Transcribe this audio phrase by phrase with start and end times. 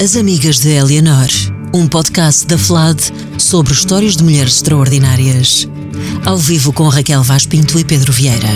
[0.00, 1.26] As Amigas de Eleanor,
[1.74, 3.02] um podcast da FLAD
[3.36, 5.68] sobre histórias de mulheres extraordinárias.
[6.24, 8.46] Ao vivo com Raquel Vaz Pinto e Pedro Vieira.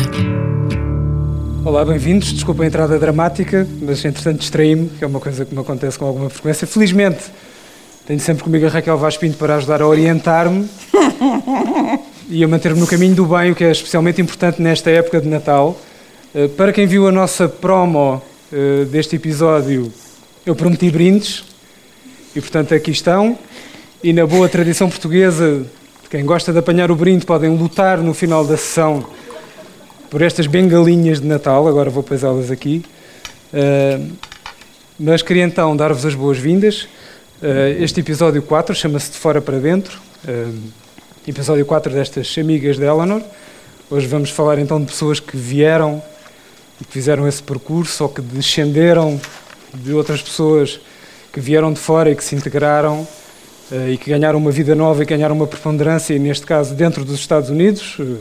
[1.65, 2.33] Olá, bem-vindos.
[2.33, 6.05] Desculpa a entrada dramática, mas entretanto distraí-me, que é uma coisa que me acontece com
[6.05, 6.65] alguma frequência.
[6.65, 7.25] Felizmente,
[8.07, 10.69] tenho sempre comigo a Raquel Vaz Pinto para ajudar a orientar-me
[12.31, 15.27] e a manter-me no caminho do bem, o que é especialmente importante nesta época de
[15.27, 15.77] Natal.
[16.33, 18.23] Eh, para quem viu a nossa promo
[18.53, 19.93] eh, deste episódio,
[20.45, 21.45] eu prometi brindes
[22.35, 23.39] e, portanto, aqui estão.
[24.03, 25.65] E na boa tradição portuguesa,
[26.11, 29.07] quem gosta de apanhar o brinde podem lutar no final da sessão
[30.11, 31.69] por estas bengalinhas de Natal.
[31.69, 32.85] Agora vou pesá-las aqui.
[33.53, 34.13] Uh,
[34.99, 36.89] mas queria então dar-vos as boas-vindas.
[37.41, 40.01] Uh, este episódio 4 chama-se De Fora para Dentro.
[40.27, 40.59] Uh,
[41.27, 43.23] episódio 4 destas amigas de Eleanor.
[43.89, 46.03] Hoje vamos falar então de pessoas que vieram
[46.81, 49.21] e que fizeram esse percurso ou que descenderam
[49.75, 50.81] de outras pessoas
[51.33, 53.07] que vieram de fora e que se integraram
[53.71, 57.19] uh, e que ganharam uma vida nova e ganharam uma preponderância, neste caso dentro dos
[57.19, 58.19] Estados Unidos, uh,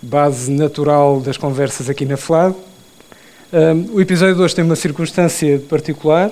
[0.00, 2.54] base natural das conversas aqui na FLAD.
[2.54, 6.30] Uh, o episódio de hoje tem uma circunstância particular,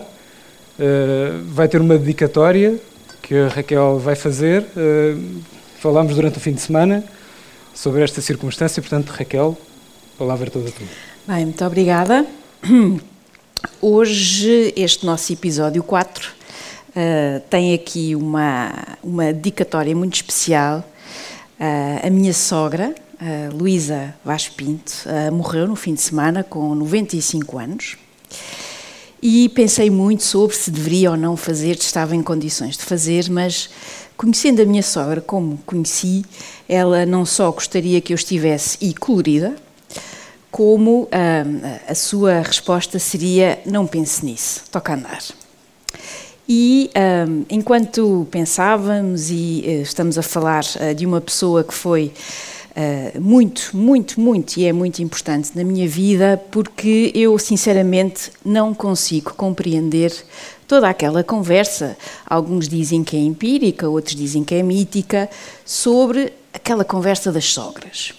[1.47, 2.79] vai ter uma dedicatória
[3.23, 4.63] que a Raquel vai fazer.
[5.81, 7.03] falámos durante o fim de semana
[7.73, 9.57] sobre esta circunstância, portanto, Raquel,
[10.15, 10.87] a palavra é toda tua.
[11.27, 12.27] Bem, muito obrigada.
[13.81, 16.33] Hoje, este nosso episódio 4 uh,
[16.95, 20.81] eh, tem aqui uma, uma dedicatória muito especial.
[21.59, 24.93] Uh, a minha sogra, uh, Luísa Vaz Pinto,
[25.33, 27.97] morreu no fim de semana com 95 anos.
[29.23, 33.71] E pensei muito sobre se deveria ou não fazer, estava em condições de fazer, mas
[34.17, 36.25] conhecendo a minha sogra como conheci,
[36.69, 39.57] ela não só gostaria que eu estivesse e colorida,
[40.51, 41.45] como ah,
[41.89, 45.23] a sua resposta seria: não pense nisso, toca andar.
[46.49, 52.13] E ah, enquanto pensávamos, e uh, estamos a falar uh, de uma pessoa que foi
[52.71, 58.73] uh, muito, muito, muito, e é muito importante na minha vida, porque eu sinceramente não
[58.73, 60.13] consigo compreender
[60.69, 61.97] toda aquela conversa.
[62.25, 65.29] Alguns dizem que é empírica, outros dizem que é mítica,
[65.65, 68.15] sobre aquela conversa das sogras.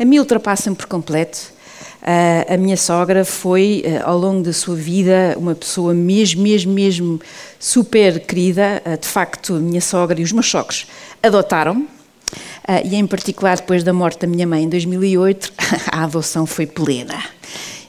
[0.00, 1.52] A mim ultrapassa-me por completo.
[2.00, 6.72] Uh, a minha sogra foi, uh, ao longo da sua vida, uma pessoa mesmo, mesmo,
[6.72, 7.20] mesmo
[7.58, 8.82] super querida.
[8.86, 10.86] Uh, de facto, a minha sogra e os meus sogros
[11.22, 11.86] adotaram-me.
[12.82, 15.52] e, em particular, depois da morte da minha mãe em 2008,
[15.92, 17.22] a adoção foi plena.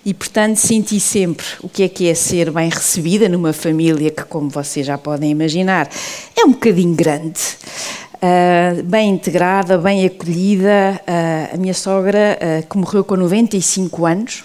[0.05, 4.25] E, portanto, senti sempre o que é que é ser bem recebida numa família que,
[4.25, 5.87] como vocês já podem imaginar,
[6.37, 7.39] é um bocadinho grande
[8.21, 11.01] uh, bem integrada, bem acolhida.
[11.01, 14.43] Uh, a minha sogra, uh, que morreu com 95 anos,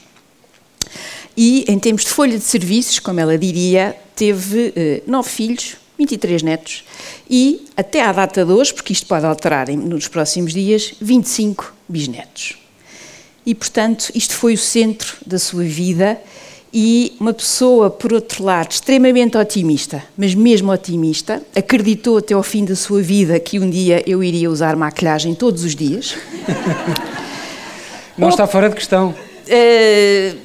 [1.37, 4.73] e em termos de folha de serviços, como ela diria, teve
[5.07, 6.83] nove filhos, 23 netos
[7.29, 12.57] e, até à data de hoje, porque isto pode alterar nos próximos dias, 25 bisnetos.
[13.45, 16.19] E, portanto, isto foi o centro da sua vida
[16.79, 22.67] e uma pessoa, por outro lado, extremamente otimista, mas mesmo otimista, acreditou até ao fim
[22.67, 26.15] da sua vida que um dia eu iria usar maquilhagem todos os dias.
[28.19, 29.15] Não Ou, está fora de questão.
[29.49, 30.37] Uh,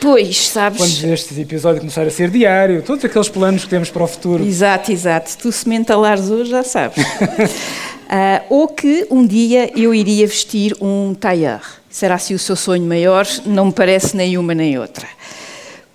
[0.00, 0.78] pois, sabes.
[0.78, 4.44] Quando este episódio começar a ser diário, todos aqueles planos que temos para o futuro.
[4.44, 5.38] Exato, exato.
[5.38, 6.98] Tu se mentalares hoje, já sabes.
[6.98, 11.60] uh, ou que um dia eu iria vestir um tailleur.
[11.88, 13.28] Será se o seu sonho maior?
[13.46, 15.06] Não me parece nenhuma nem outra.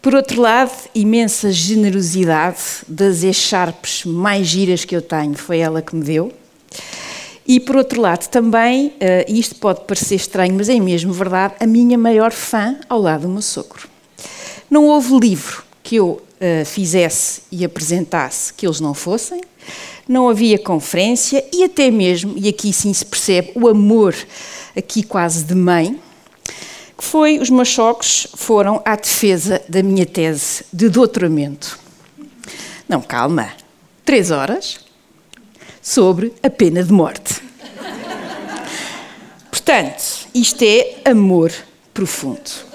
[0.07, 5.93] Por outro lado, imensa generosidade das echarpes mais giras que eu tenho, foi ela que
[5.93, 6.31] me deu.
[7.45, 8.93] E por outro lado, também, uh,
[9.27, 13.27] isto pode parecer estranho, mas é mesmo verdade, a minha maior fã ao lado do
[13.27, 13.89] meu sogro.
[14.69, 19.41] Não houve livro que eu uh, fizesse e apresentasse que eles não fossem,
[20.07, 24.15] não havia conferência e até mesmo, e aqui sim se percebe o amor
[24.73, 25.99] aqui quase de mãe,
[26.97, 31.79] que foi os meus choques foram à defesa da minha tese de doutoramento.
[32.89, 33.51] Não, calma.
[34.03, 34.79] Três horas
[35.81, 37.41] sobre a pena de morte.
[39.51, 41.51] Portanto, isto é amor
[41.93, 42.67] profundo.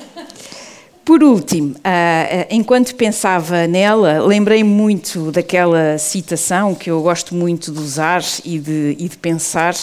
[1.04, 7.72] Por último, ah, ah, enquanto pensava nela, lembrei muito daquela citação que eu gosto muito
[7.72, 9.74] de usar e de, e de pensar,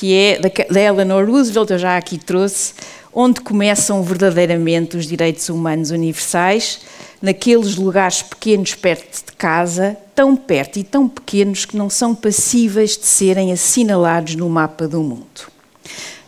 [0.00, 2.72] que é da Eleanor Roosevelt, eu já aqui trouxe,
[3.12, 6.80] onde começam verdadeiramente os direitos humanos universais,
[7.20, 12.96] naqueles lugares pequenos perto de casa, tão perto e tão pequenos que não são passíveis
[12.96, 15.52] de serem assinalados no mapa do mundo.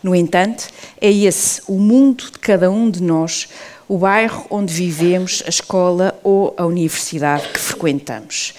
[0.03, 0.69] No entanto,
[1.01, 3.49] é esse o mundo de cada um de nós,
[3.89, 8.53] o bairro onde vivemos, a escola ou a universidade que frequentamos.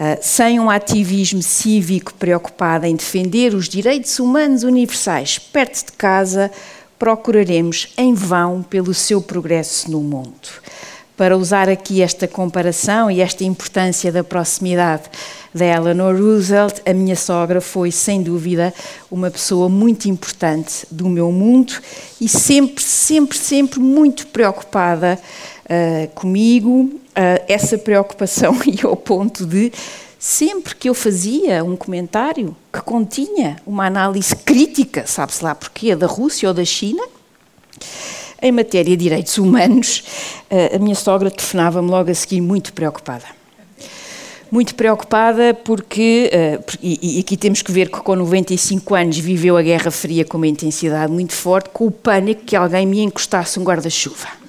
[0.00, 6.50] Uh, sem um ativismo cívico preocupado em defender os direitos humanos universais perto de casa,
[6.98, 10.48] procuraremos em vão pelo seu progresso no mundo.
[11.18, 15.02] Para usar aqui esta comparação e esta importância da proximidade
[15.54, 18.72] da Eleanor Roosevelt, a minha sogra foi, sem dúvida,
[19.10, 21.74] uma pessoa muito importante do meu mundo
[22.18, 25.18] e sempre, sempre, sempre muito preocupada
[25.66, 26.90] uh, comigo.
[27.10, 29.72] Uh, essa preocupação ia ao ponto de
[30.20, 36.06] sempre que eu fazia um comentário que continha uma análise crítica, sabe-se lá porquê, da
[36.06, 37.02] Rússia ou da China,
[38.42, 40.04] em matéria de direitos humanos,
[40.50, 43.24] eh, a minha sogra telefonava-me logo a seguir muito preocupada.
[44.50, 49.62] Muito preocupada porque, eh, e aqui temos que ver que com 95 anos viveu a
[49.62, 53.64] Guerra Fria com uma intensidade muito forte, com o pânico que alguém me encostasse um
[53.64, 54.39] guarda-chuva.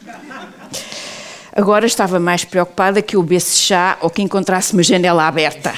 [1.53, 5.74] Agora estava mais preocupada que eu bebesse chá ou que encontrasse uma janela aberta.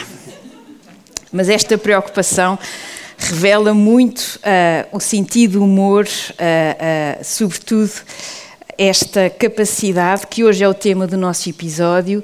[1.32, 2.60] Mas esta preocupação
[3.18, 7.92] revela muito uh, o sentido do humor, uh, uh, sobretudo
[8.78, 12.24] esta capacidade, que hoje é o tema do nosso episódio,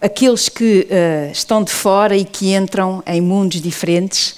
[0.00, 0.86] aqueles que
[1.32, 4.36] estão de fora e que entram em mundos diferentes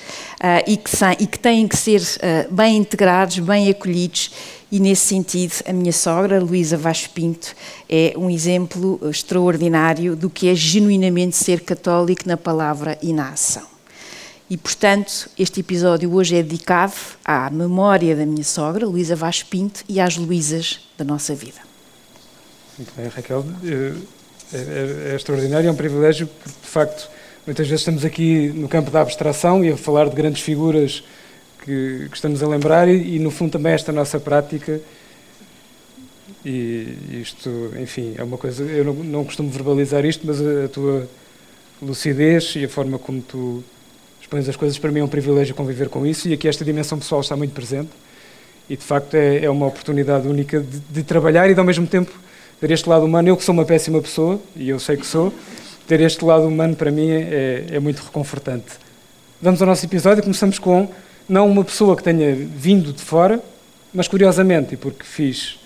[0.67, 2.01] e que, e, que têm que ser
[2.51, 4.31] bem integrados, bem acolhidos
[4.71, 7.55] e nesse sentido a minha sogra, Luísa Vaz Pinto,
[7.89, 13.67] é um exemplo extraordinário do que é genuinamente ser católico na palavra e na ação.
[14.49, 16.93] E, portanto, este episódio hoje é dedicado
[17.25, 21.61] à memória da minha sogra, Luísa Vaz Pinto, e às Luísas da nossa vida.
[22.77, 23.45] Muito bem, Raquel.
[23.65, 23.95] Eh,
[24.53, 27.09] é, é, é extraordinário, é um privilégio, porque, de facto,
[27.47, 31.05] muitas vezes estamos aqui no campo da abstração e a falar de grandes figuras
[31.65, 34.81] que, que estamos a lembrar e, e, no fundo, também esta nossa prática.
[36.45, 38.65] E isto, enfim, é uma coisa.
[38.65, 41.09] Eu não, não costumo verbalizar isto, mas a, a tua
[41.83, 43.65] lucidez e a forma como tu
[44.21, 46.99] expões as coisas, para mim é um privilégio conviver com isso e aqui esta dimensão
[46.99, 47.91] pessoal está muito presente
[48.69, 51.87] e de facto é, é uma oportunidade única de, de, trabalhar e de, ao mesmo
[51.87, 52.13] tempo
[52.61, 53.29] ter este lado humano.
[53.29, 55.33] Eu que sou uma péssima pessoa e eu sei que sou,
[55.89, 58.73] ter este lado humano para mim é, é muito reconfortante.
[59.43, 60.89] Vamos ao nosso episódio, começamos com
[61.31, 63.41] não uma pessoa que tenha vindo de fora,
[63.95, 65.61] mas curiosamente, e porque fiz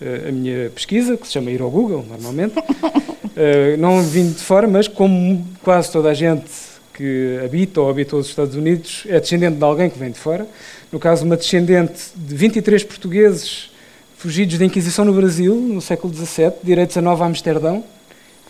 [0.00, 4.42] uh, a minha pesquisa, que se chama ir ao Google, normalmente, uh, não vindo de
[4.42, 6.48] fora, mas como quase toda a gente
[6.94, 10.46] que habita ou habitou os Estados Unidos é descendente de alguém que vem de fora.
[10.92, 13.70] No caso, uma descendente de 23 portugueses
[14.16, 17.82] fugidos da Inquisição no Brasil, no século XVII, direitos a Nova Amsterdão,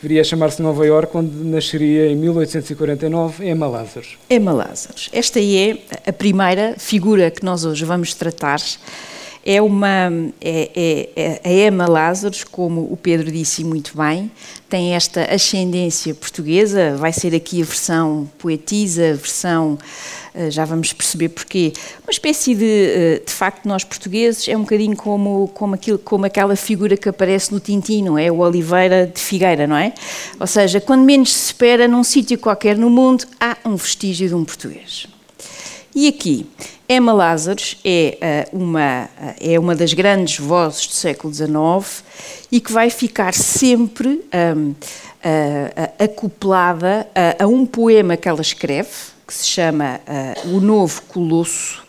[0.03, 4.17] viria a chamar-se Nova Iorque, onde nasceria em 1849 Emma Lázaros.
[4.29, 5.11] Emma Lázaros.
[5.13, 5.77] Esta é
[6.07, 8.61] a primeira figura que nós hoje vamos tratar
[9.45, 14.31] é uma é, é, é, a Emma Lázaros, como o Pedro disse muito bem,
[14.69, 19.79] tem esta ascendência portuguesa, vai ser aqui a versão poetisa, a versão,
[20.35, 21.73] eh, já vamos perceber porquê,
[22.05, 26.27] uma espécie de, eh, de facto, nós portugueses, é um bocadinho como, como, aquilo, como
[26.27, 28.31] aquela figura que aparece no Tintin, não é?
[28.31, 29.93] O Oliveira de Figueira, não é?
[30.39, 34.35] Ou seja, quando menos se espera, num sítio qualquer no mundo, há um vestígio de
[34.35, 35.09] um português.
[35.95, 36.47] E aqui,
[36.93, 42.03] Emma Lázaros é, uh, uma, uh, é uma das grandes vozes do século XIX
[42.51, 44.09] e que vai ficar sempre
[44.57, 44.75] um, uh,
[46.03, 47.07] acoplada
[47.39, 48.89] a um poema que ela escreve,
[49.25, 50.01] que se chama
[50.47, 51.85] O Novo Colosso.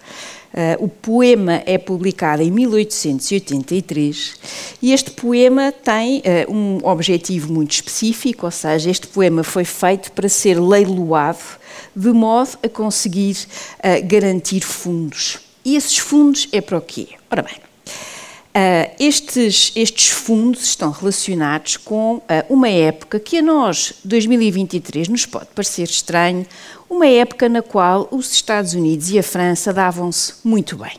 [0.80, 4.36] o poema é publicado em 1883
[4.84, 10.30] e este poema tem um objetivo muito específico, ou seja, este poema foi feito para
[10.30, 11.60] ser leiloado
[11.96, 13.38] de modo a conseguir
[13.80, 15.40] uh, garantir fundos.
[15.64, 17.10] E esses fundos é para o quê?
[17.30, 23.94] Ora bem, uh, estes, estes fundos estão relacionados com uh, uma época que a nós,
[24.04, 26.46] 2023, nos pode parecer estranho,
[26.90, 30.98] uma época na qual os Estados Unidos e a França davam-se muito bem.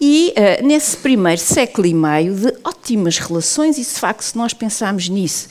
[0.00, 4.52] E uh, nesse primeiro século e meio de ótimas relações, e de facto, se nós
[4.52, 5.48] pensarmos nisso,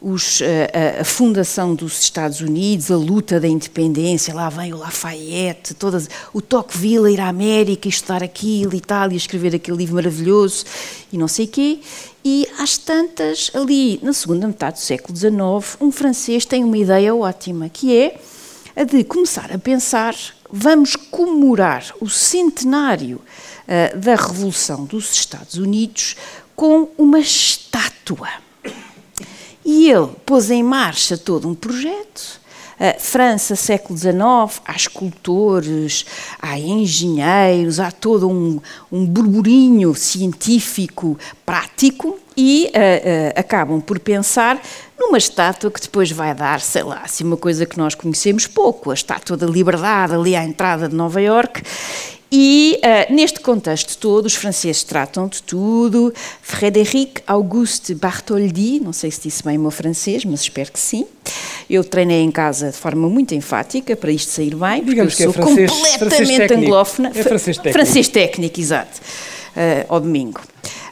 [0.00, 5.74] os, a, a, fundação dos Estados Unidos, a luta da independência, lá vem o Lafayette,
[5.74, 9.96] todas, o Tocqueville ir à América e estudar aquilo e tal, e escrever aquele livro
[9.96, 10.64] maravilhoso
[11.12, 11.80] e não sei o quê.
[12.24, 17.14] E às tantas, ali na segunda metade do século XIX, um francês tem uma ideia
[17.14, 18.20] ótima, que é
[18.76, 20.14] a de começar a pensar,
[20.50, 26.16] vamos comemorar o centenário uh, da Revolução dos Estados Unidos
[26.54, 28.28] com uma estátua
[29.70, 32.40] e ele pôs em marcha todo um projeto.
[32.80, 36.06] Uh, França, século XIX, há escultores,
[36.40, 38.58] há engenheiros, há todo um,
[38.90, 44.58] um burburinho científico prático e uh, uh, acabam por pensar
[44.98, 48.90] numa estátua que depois vai dar, sei lá, assim, uma coisa que nós conhecemos pouco,
[48.90, 51.62] a Estátua da Liberdade, ali à entrada de Nova Iorque.
[52.30, 56.12] E uh, neste contexto todo, os franceses tratam de tudo.
[56.42, 61.06] Frédéric Auguste Bartholdi, não sei se disse bem o meu francês, mas espero que sim.
[61.70, 65.32] Eu treinei em casa de forma muito enfática para isto sair bem, porque Digamos eu
[65.32, 67.12] sou é francês, completamente francês anglófona.
[67.14, 67.78] É francês técnico.
[67.78, 69.00] Francês técnico, exato.
[69.56, 70.40] Uh, ao domingo.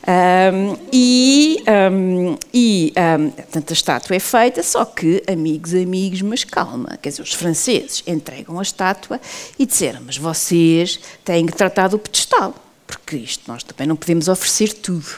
[0.07, 6.45] Um, e, um, e um, portanto, a estátua é feita, só que, amigos, amigos, mas
[6.45, 9.21] calma, quer dizer, os franceses entregam a estátua
[9.59, 12.55] e disseram, mas vocês têm que tratar do pedestal,
[12.87, 15.09] porque isto nós também não podemos oferecer tudo.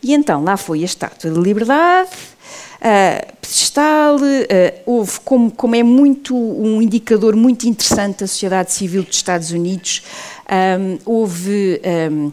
[0.00, 2.10] E então lá foi a estátua de liberdade,
[2.76, 9.02] uh, pedestal, uh, houve, como, como é muito um indicador muito interessante da sociedade civil
[9.02, 10.04] dos Estados Unidos,
[10.48, 12.30] um, houve um,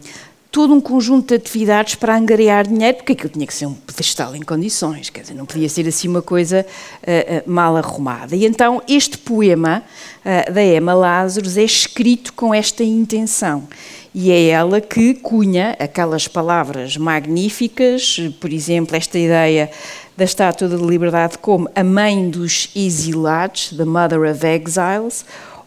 [0.56, 4.34] todo um conjunto de atividades para angariar dinheiro, porque aquilo tinha que ser um pedestal
[4.34, 6.64] em condições, quer dizer, não podia ser assim uma coisa
[7.02, 8.34] uh, uh, mal arrumada.
[8.34, 9.82] E então este poema
[10.24, 13.68] uh, da Emma Lázaros é escrito com esta intenção.
[14.14, 19.70] E é ela que cunha aquelas palavras magníficas, por exemplo, esta ideia
[20.16, 25.22] da Estátua da Liberdade como a mãe dos exilados, the Mother of Exiles,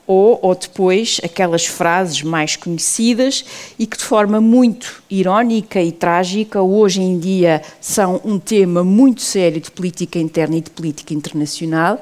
[0.09, 3.45] ou, ou depois aquelas frases mais conhecidas
[3.77, 9.21] e que de forma muito irónica e trágica hoje em dia são um tema muito
[9.21, 11.99] sério de política interna e de política internacional,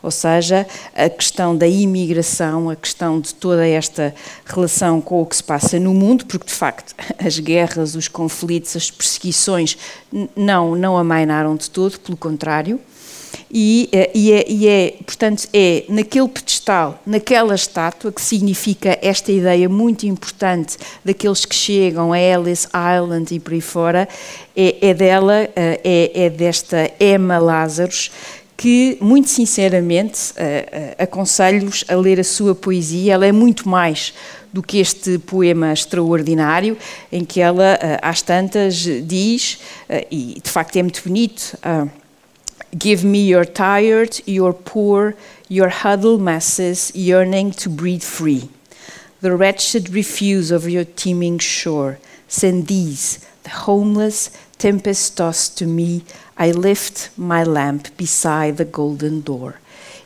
[0.00, 4.14] ou seja, a questão da imigração, a questão de toda esta
[4.46, 8.76] relação com o que se passa no mundo, porque de facto as guerras, os conflitos,
[8.76, 9.76] as perseguições
[10.36, 12.80] não, não amainaram de todo, pelo contrário.
[13.50, 19.32] E, eh, e, é, e, é, portanto, é naquele pedestal, naquela estátua, que significa esta
[19.32, 24.08] ideia muito importante daqueles que chegam a Ellis Island e por aí fora,
[24.54, 28.10] é, é dela, eh, é, é desta Emma Lázaros,
[28.54, 33.14] que, muito sinceramente, uh, aconselho-vos a ler a sua poesia.
[33.14, 34.12] Ela é muito mais
[34.52, 36.76] do que este poema extraordinário,
[37.12, 38.74] em que ela, às tantas,
[39.04, 39.60] diz,
[40.10, 41.56] e de facto é muito bonito.
[42.76, 45.14] Give me your tired, your poor,
[45.48, 48.50] your huddled masses yearning to breathe free.
[49.20, 51.98] The wretched refuse of your teeming shore.
[52.28, 56.04] Send these, the homeless, tempest tossed to me.
[56.36, 59.54] I lift my lamp beside the golden door.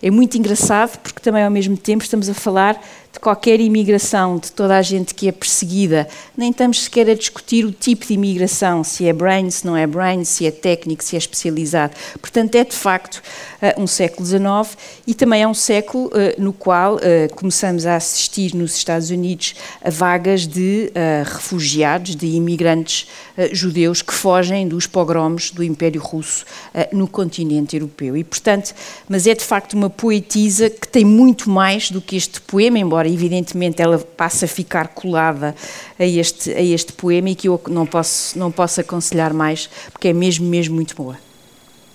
[0.03, 2.81] É muito engraçado porque também ao mesmo tempo estamos a falar
[3.23, 6.09] qualquer imigração, de toda a gente que é perseguida.
[6.37, 9.87] Nem estamos sequer a discutir o tipo de imigração, se é brain, se não é
[9.87, 11.95] brain, se é técnico, se é especializado.
[12.21, 13.23] Portanto, é de facto
[13.61, 14.77] eh, um século XIX
[15.07, 19.55] e também é um século eh, no qual eh, começamos a assistir nos Estados Unidos
[19.85, 20.91] a vagas de
[21.25, 23.07] refugiados, de imigrantes
[23.53, 26.45] judeus que fogem dos pogroms do Império Russo
[26.93, 28.17] no continente europeu.
[28.17, 28.75] E, portanto,
[29.09, 33.09] mas é de facto uma poetisa que tem muito mais do que este poema, embora
[33.13, 35.55] evidentemente ela passe a ficar colada
[35.99, 40.09] a este, a este poema e que eu não posso, não posso aconselhar mais, porque
[40.09, 41.17] é mesmo, mesmo muito boa.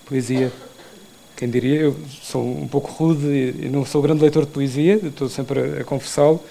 [0.06, 0.52] Poesia.
[1.36, 5.28] Quem diria, eu sou um pouco rude e não sou grande leitor de poesia, estou
[5.28, 6.42] sempre a, a confessá-lo,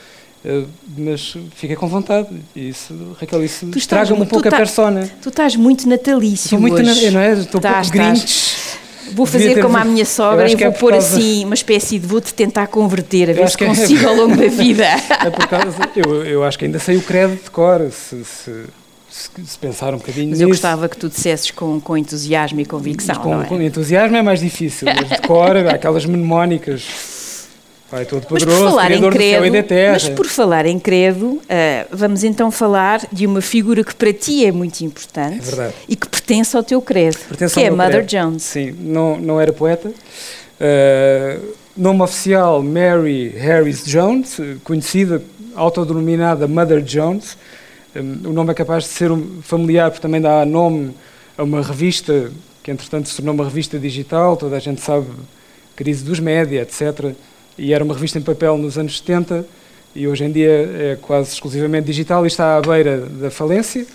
[0.45, 0.63] eh,
[0.97, 2.29] mas fiquei com vontade.
[2.55, 5.09] Isso, Raquel, isso estraga-me um pouco a tá, persona.
[5.21, 6.45] Tu estás muito natalício.
[6.45, 7.11] Estou muito, hoje.
[7.11, 7.33] não é?
[7.33, 8.77] Estou um pouco grinch.
[9.13, 11.17] Vou fazer como a minha sogra e vou é pôr causa...
[11.17, 14.05] assim uma espécie de vou-te tentar converter, a ver se é consigo é...
[14.05, 14.85] ao longo da vida.
[14.85, 18.65] É por causa, eu, eu acho que ainda sei o credo de cor, se, se,
[19.09, 20.43] se pensar um bocadinho Mas nisso.
[20.43, 23.45] eu gostava que tu dissesses com, com entusiasmo e convicção, com, é?
[23.45, 27.16] Com entusiasmo é mais difícil, mas de cor, aquelas mnemónicas
[27.89, 29.93] Pai Todo-Poderoso, Criador do céu e da terra.
[29.93, 31.41] Mas por falar em credo,
[31.91, 36.07] vamos então falar de uma figura que para ti é muito importante é e que
[36.07, 38.07] pertence ao teu credo, pertence que é Mother credo.
[38.07, 38.43] Jones.
[38.43, 39.89] Sim, não, não era poeta.
[39.89, 45.21] Uh, nome oficial Mary Harris Jones, conhecida,
[45.55, 47.37] autodenominada Mother Jones.
[47.95, 50.93] Um, o nome é capaz de ser um familiar, porque também dá nome
[51.37, 52.31] a uma revista
[52.63, 55.07] que, entretanto, se tornou uma revista digital, toda a gente sabe,
[55.75, 57.13] crise dos média, etc.,
[57.57, 59.45] e era uma revista em papel nos anos 70
[59.95, 63.85] e hoje em dia é quase exclusivamente digital e está à beira da falência.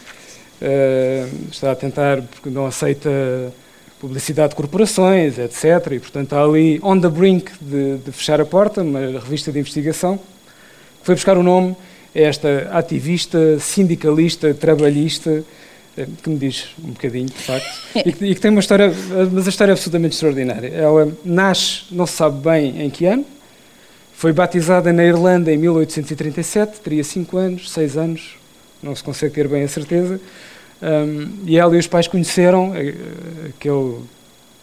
[0.61, 3.11] Uh, está a tentar, porque não aceita
[4.00, 5.92] publicidade de corporações, etc.
[5.92, 9.61] E, portanto, está ali on the brink de, de fechar a porta, uma revista de
[9.61, 11.76] investigação, que foi buscar o nome
[12.14, 15.45] a esta ativista, sindicalista, trabalhista,
[15.97, 18.92] eh, que me diz um bocadinho, de facto, e que, e que tem uma história,
[19.31, 20.69] mas a história é absolutamente extraordinária.
[20.69, 23.25] Ela nasce, não se sabe bem em que ano,
[24.23, 28.37] foi batizada na Irlanda em 1837, teria 5 anos, 6 anos,
[28.81, 30.21] não se consegue ter bem a certeza.
[30.81, 33.99] Um, e ela e os pais conheceram uh, aquele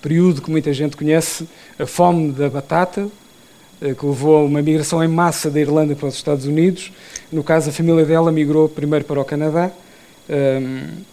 [0.02, 1.46] período que muita gente conhece,
[1.78, 6.08] a fome da batata, uh, que levou a uma migração em massa da Irlanda para
[6.08, 6.94] os Estados Unidos.
[7.30, 9.74] No caso, a família dela migrou primeiro para o Canadá,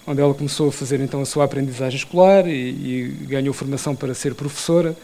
[0.06, 4.14] onde ela começou a fazer então a sua aprendizagem escolar e, e ganhou formação para
[4.14, 4.94] ser professora,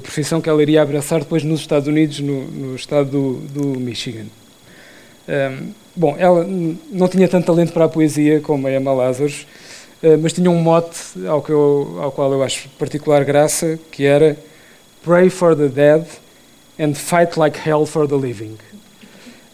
[0.00, 4.26] profissão que ela iria abraçar depois nos Estados Unidos, no, no estado do, do Michigan.
[5.28, 6.46] Um, bom, ela
[6.90, 9.46] não tinha tanto talento para a poesia como a Emma Lazarus,
[10.02, 14.04] uh, mas tinha um mote ao, que eu, ao qual eu acho particular graça, que
[14.04, 14.36] era
[15.02, 16.06] Pray for the dead
[16.78, 18.56] and fight like hell for the living.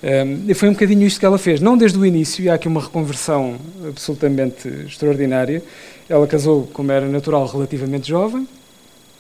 [0.02, 2.54] Um, e foi um bocadinho isto que ela fez, não desde o início, e há
[2.54, 3.56] aqui uma reconversão
[3.87, 5.62] absolutamente extraordinária.
[6.08, 8.47] Ela casou, como era natural, relativamente jovem,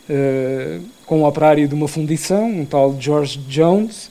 [0.08, 4.10] uh, com um operário de uma fundição, um tal George Jones,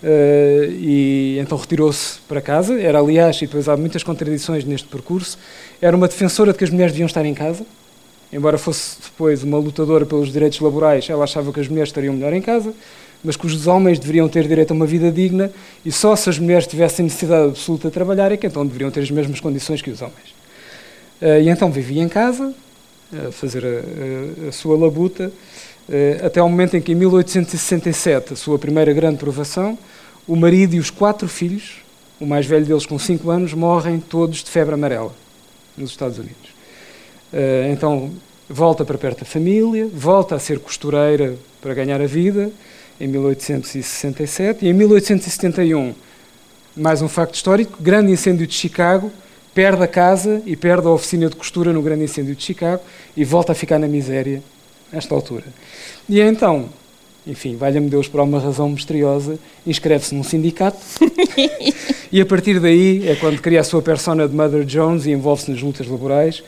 [0.00, 2.80] Uh, e então retirou-se para casa.
[2.80, 5.36] Era, aliás, e depois há muitas contradições neste percurso,
[5.82, 7.64] era uma defensora de que as mulheres deviam estar em casa.
[8.32, 12.32] Embora fosse depois uma lutadora pelos direitos laborais, ela achava que as mulheres estariam melhor
[12.32, 12.74] em casa,
[13.24, 15.50] mas que os homens deveriam ter direito a uma vida digna
[15.84, 19.00] e só se as mulheres tivessem necessidade absoluta de trabalhar é que então deveriam ter
[19.00, 20.36] as mesmas condições que os homens.
[21.20, 22.54] Uh, e então vivia em casa,
[23.12, 25.32] a fazer a, a, sua labuta,
[25.88, 29.78] uh, até ao momento em que, em 1867, a sua primeira grande provação,
[30.26, 31.82] o marido e os quatro filhos,
[32.20, 35.14] o mais velho deles com 5 anos, morrem todos de febre amarela
[35.76, 36.50] nos Estados Unidos.
[37.32, 38.12] Uh, então
[38.48, 42.50] volta para perto da família, volta a ser costureira para ganhar a vida
[43.00, 45.94] em 1867 e em 1871,
[46.76, 49.12] mais um facto histórico, grande incêndio de Chicago,
[49.58, 52.80] perde a casa e perde a oficina de costura no grande incêndio de Chicago
[53.16, 54.40] e volta a ficar na miséria
[54.92, 55.46] nesta altura.
[56.08, 56.68] E então
[57.26, 59.36] enfim, valha-me Deus, por alguma razão misteriosa,
[59.66, 60.78] inscreve-se num sindicato
[62.12, 65.50] e a partir daí é quando cria a sua persona de Mother Jones e envolve-se
[65.50, 66.44] nas lutas laborais.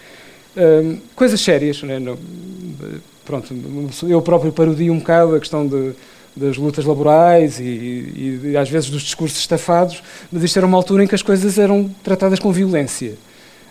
[0.57, 1.99] Um, coisas sérias, né?
[3.25, 3.53] pronto,
[4.09, 5.95] eu próprio parodio um bocado a questão de,
[6.37, 10.77] das lutas laborais e, e, e, às vezes dos discursos estafados, mas isto era uma
[10.77, 13.15] altura em que as coisas eram tratadas com violência.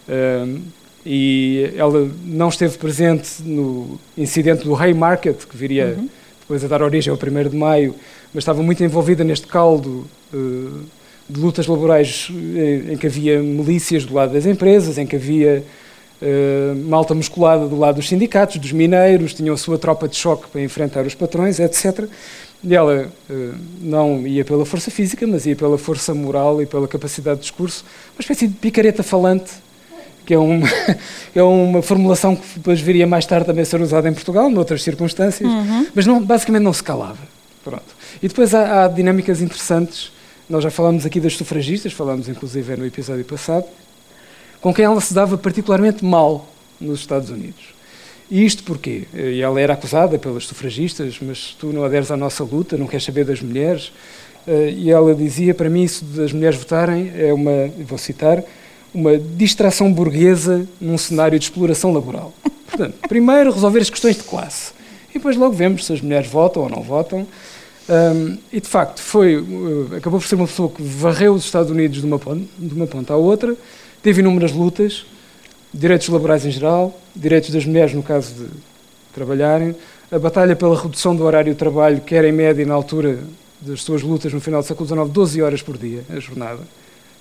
[0.07, 0.61] Um,
[1.05, 6.09] e ela não esteve presente no incidente do Haymarket, que viria uhum
[6.49, 7.93] depois a dar origem ao 1 de Maio,
[8.33, 10.81] mas estava muito envolvida neste caldo uh,
[11.29, 15.63] de lutas laborais uh, em que havia milícias do lado das empresas, em que havia
[16.19, 20.49] uh, malta musculada do lado dos sindicatos, dos mineiros, tinham a sua tropa de choque
[20.49, 22.09] para enfrentar os patrões, etc.
[22.63, 23.09] E ela
[23.81, 27.85] não ia pela força física, mas ia pela força moral e pela capacidade de discurso,
[28.15, 29.51] uma espécie de picareta falante
[30.29, 30.67] que é uma,
[31.33, 34.83] é uma formulação que depois viria mais tarde também a ser usada em Portugal, noutras
[34.83, 35.87] circunstâncias, uhum.
[35.95, 37.17] mas não, basicamente não se calava.
[37.63, 37.95] Pronto.
[38.21, 40.11] E depois há, há, dinâmicas interessantes.
[40.47, 43.65] Nós já falámos aqui das sufragistas, falámos inclusive no episódio passado,
[44.61, 46.47] com quem ela se dava particularmente mal
[46.79, 47.78] nos Estados Unidos.
[48.29, 49.05] E isto porquê?
[49.13, 53.03] E ela era acusada pelas sufragistas, mas tu não aderes à nossa luta, não queres
[53.03, 53.91] saber das mulheres.
[54.45, 58.43] Eh, e ela dizia, para mim, isso das mulheres votarem é uma, vou citar,
[58.93, 62.33] uma distração burguesa num cenário de exploração laboral.
[62.67, 64.73] Portanto, primeiro resolver as questões de classe
[65.09, 67.27] e depois logo vemos se as mulheres votam ou não votam.
[67.89, 71.71] Um, e de facto foi, uh, acabou por ser uma pessoa que varreu os Estados
[71.71, 73.55] Unidos de uma, ponta, de uma ponta à outra,
[74.03, 75.07] teve inúmeras lutas,
[75.73, 78.47] direitos laborais em geral, direitos das mulheres no caso de
[79.13, 79.75] trabalharem,
[80.11, 83.19] a batalha pela redução do horário de trabalho, que era em média na altura
[83.61, 86.61] das suas lutas no final do século XIX, 12 horas por dia, a jornada,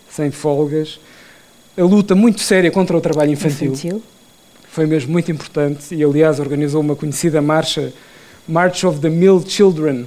[0.08, 0.98] sem folgas
[1.80, 3.68] a luta muito séria contra o trabalho infantil.
[3.68, 4.02] infantil.
[4.68, 7.92] Foi mesmo muito importante e, aliás, organizou uma conhecida marcha,
[8.48, 10.06] March of the Mill Children,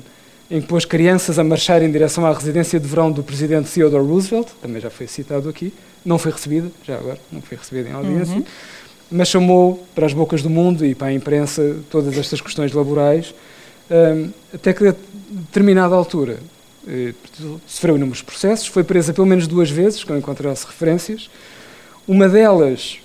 [0.52, 4.06] em que pôs crianças a marchar em direção à residência de verão do presidente Theodore
[4.06, 7.94] Roosevelt, também já foi citado aqui, não foi recebida, já agora, não foi recebida em
[7.94, 8.44] audiência, uhum.
[9.10, 13.34] mas chamou para as bocas do mundo e para a imprensa todas estas questões laborais,
[13.90, 14.96] um, até que a
[15.30, 16.40] determinada altura
[16.86, 17.14] eh,
[17.66, 21.30] sofreu inúmeros processos, foi presa pelo menos duas vezes, que eu encontrasse referências,
[22.06, 23.00] uma delas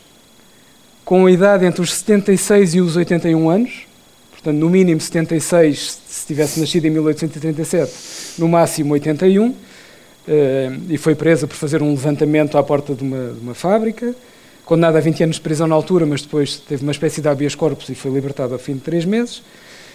[1.04, 3.86] com a idade entre os 76 e os 81 anos,
[4.32, 7.92] portanto, no mínimo 76 se tivesse nascido em 1837,
[8.38, 9.54] no máximo 81,
[10.26, 14.12] eh, e foi presa por fazer um levantamento à porta de uma, de uma fábrica,
[14.64, 17.54] condenada a 20 anos de prisão na altura, mas depois teve uma espécie de habeas
[17.54, 19.40] corpus e foi libertada ao fim de três meses,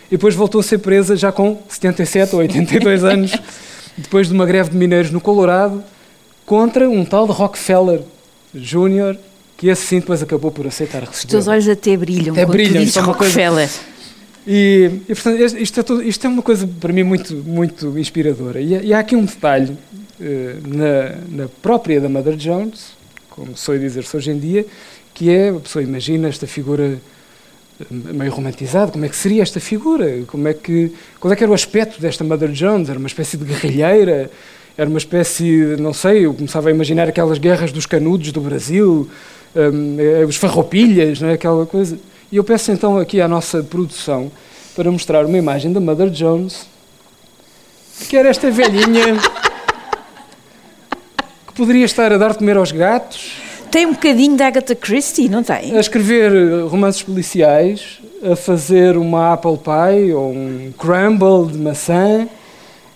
[0.08, 3.34] e depois voltou a ser presa já com 77 ou 82 anos,
[3.98, 5.84] depois de uma greve de mineiros no Colorado,
[6.46, 8.04] contra um tal de Rockefeller,
[8.56, 9.17] Júnior,
[9.58, 11.17] que esse sim depois acabou por aceitar receber.
[11.17, 13.34] Os teus olhos até brilham até brilham, isto é uma coisa...
[14.45, 18.60] E, e portanto, isto é, isto é, uma coisa para mim muito, muito inspiradora.
[18.60, 22.93] E, e há aqui um detalhe uh, na, na, própria da Mother Jones,
[23.30, 24.65] como sou a dizer-se hoje em dia,
[25.13, 26.99] que é, a pessoa imagina esta figura
[27.89, 30.23] meio romantizada, como é que seria esta figura?
[30.27, 32.89] Como é que, qual é que era o aspecto desta Mother Jones?
[32.89, 34.30] Era uma espécie de guerrilheira?
[34.77, 39.10] Era uma espécie, não sei, eu começava a imaginar aquelas guerras dos canudos do Brasil,
[39.56, 41.34] um, eh, os farroupilhas, não é?
[41.34, 41.99] aquela coisa.
[42.32, 44.32] E eu peço então aqui à nossa produção
[44.74, 46.65] para mostrar uma imagem da Mother Jones,
[48.08, 49.17] que era esta velhinha
[51.46, 53.34] que poderia estar a dar de comer aos gatos.
[53.70, 55.76] Tem um bocadinho da Agatha Christie, não tem?
[55.76, 62.30] A escrever eh, romances policiais, a fazer uma apple pie ou um crumble de maçã,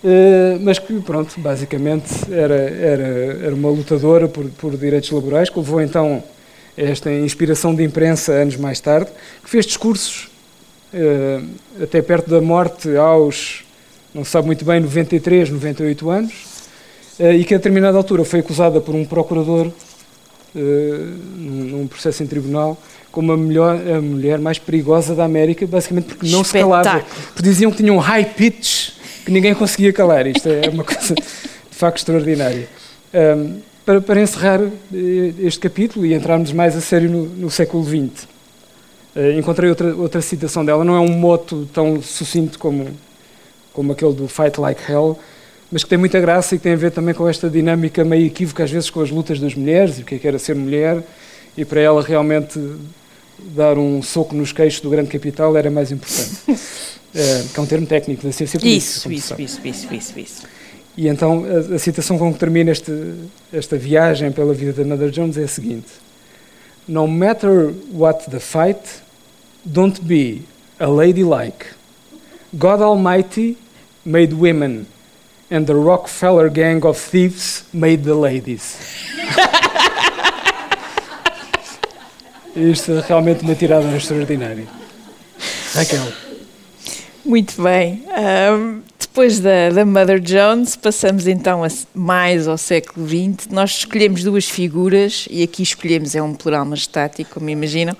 [0.02, 3.02] uh, mas que, pronto, basicamente era, era,
[3.44, 6.24] era uma lutadora por, por direitos laborais, que levou então
[6.76, 9.10] esta inspiração de imprensa anos mais tarde,
[9.42, 10.28] que fez discursos
[10.92, 13.64] uh, até perto da morte aos,
[14.14, 16.32] não se sabe muito bem, 93, 98 anos,
[17.18, 20.60] uh, e que a determinada altura foi acusada por um procurador uh,
[21.36, 22.78] num processo em tribunal
[23.16, 26.76] como a, melhor, a mulher mais perigosa da América, basicamente porque não Espetáculo.
[26.76, 27.06] se calava.
[27.32, 28.90] Porque diziam que tinha um high pitch
[29.24, 30.26] que ninguém conseguia calar.
[30.26, 31.24] Isto é uma coisa de
[31.70, 32.68] facto extraordinária.
[33.14, 34.60] Um, para, para, encerrar
[35.38, 38.24] este capítulo e entrarmos mais a sério no, no século XX,
[39.14, 40.84] uh, encontrei outra, outra citação dela.
[40.84, 42.88] Não é um moto tão sucinto como,
[43.72, 45.16] como aquele do Fight Like Hell,
[45.70, 48.26] mas que tem muita graça e que tem a ver também com esta dinâmica meio
[48.26, 50.56] equívoca, às vezes, com as lutas das mulheres e o que é que era ser
[50.56, 51.00] mulher,
[51.56, 52.60] e para ela realmente
[53.38, 56.32] dar um soco nos queixos do grande capital era mais importante.
[57.14, 58.78] é, que é um termo técnico da ciência política.
[58.84, 60.55] Isso, isso, isso, isso, isso, isso.
[60.96, 62.92] E então a, a citação com que termina este,
[63.52, 65.88] esta viagem pela vida da Mother Jones é a seguinte:
[66.88, 68.80] No matter what the fight,
[69.64, 70.42] don't be
[70.78, 71.66] a lady like.
[72.54, 73.58] God Almighty
[74.04, 74.86] made women,
[75.50, 78.76] and the Rockefeller gang of thieves made the ladies.
[82.56, 84.66] Isto é realmente uma tirada extraordinária.
[85.74, 86.10] Raquel.
[87.22, 88.02] Muito bem.
[88.16, 93.48] Um, depois da, da, Mother Jones, passamos então a, mais ao século XX.
[93.50, 97.96] Nós escolhemos duas figuras, e aqui escolhemos, é um plural majestático, como imaginam.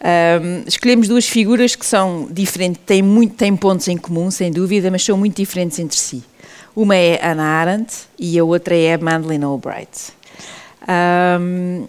[0.00, 4.90] Um, escolhemos duas figuras que são diferentes, têm, muito, têm pontos em comum, sem dúvida,
[4.90, 6.22] mas são muito diferentes entre si.
[6.74, 10.12] Uma é Anna Arendt e a outra é Madeleine Albright.
[10.88, 11.86] Um,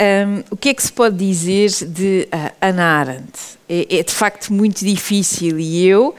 [0.00, 3.32] um, o que é que se pode dizer de uh, Hannah Arendt?
[3.68, 6.14] É, é, de facto muito difícil e eu,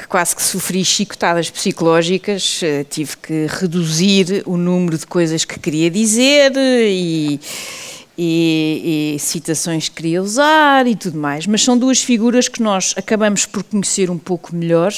[0.00, 5.60] que quase que sofri chicotadas psicológicas, uh, tive que reduzir o número de coisas que
[5.60, 7.38] queria dizer e,
[8.16, 11.46] e, e, citações que queria usar e tudo mais.
[11.46, 14.94] Mas são duas figuras que nós acabamos por conhecer um pouco melhor.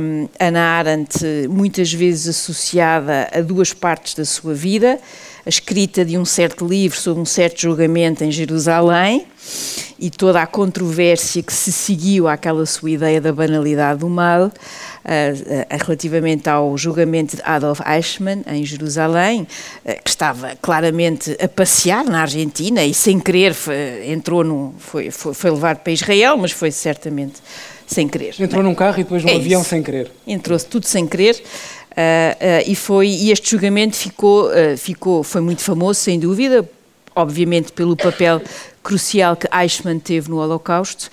[0.00, 1.18] Um, Hannah Arendt,
[1.50, 4.98] muitas vezes associada a duas partes da sua vida
[5.44, 9.26] a escrita de um certo livro sobre um certo julgamento em Jerusalém
[9.98, 14.48] e toda a controvérsia que se seguiu àquela sua ideia da banalidade do mal, uh,
[14.48, 22.04] uh, relativamente ao julgamento de Adolf Eichmann em Jerusalém, uh, que estava claramente a passear
[22.04, 26.52] na Argentina e sem querer foi, entrou num, foi, foi, foi levado para Israel, mas
[26.52, 27.42] foi certamente
[27.86, 28.34] sem querer.
[28.38, 29.70] Entrou num carro e depois num é avião isso.
[29.70, 30.12] sem querer.
[30.26, 31.42] Entrou-se tudo sem querer.
[31.90, 36.64] Uh, e foi e este julgamento ficou ficou foi muito famoso sem dúvida
[37.18, 38.40] obviamente pelo papel
[38.82, 41.10] crucial que Eichmann teve no Holocausto,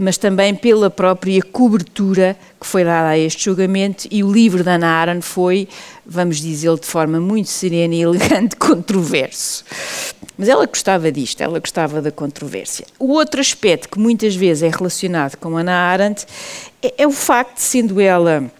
[0.00, 4.74] mas também pela própria cobertura que foi dada a este julgamento e o livro da
[4.74, 5.68] Ana Arendt foi,
[6.04, 9.64] vamos dizê-lo de forma muito serena e elegante, controverso.
[10.36, 12.86] Mas ela gostava disto, ela gostava da controvérsia.
[12.98, 16.26] O outro aspecto que muitas vezes é relacionado com Ana Arendt
[16.82, 18.50] é, é o facto de, sendo ela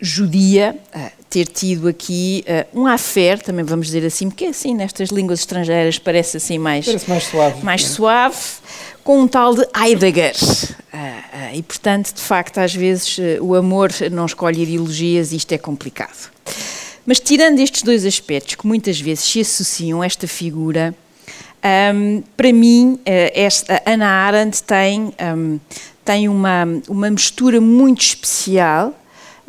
[0.00, 5.08] judia, uh, ter tido aqui uh, um affair, também vamos dizer assim, porque assim nestas
[5.08, 8.36] línguas estrangeiras parece assim mais, parece mais suave, mais suave
[9.02, 10.34] com um tal de Heidegger.
[10.36, 15.58] Uh, e portanto, de facto, às vezes o amor não escolhe ideologias e isto é
[15.58, 16.30] complicado.
[17.06, 20.94] Mas tirando estes dois aspectos que muitas vezes se associam a esta figura,
[21.94, 25.58] um, para mim, esta, a Ana Arendt tem, um,
[26.04, 28.94] tem uma, uma mistura muito especial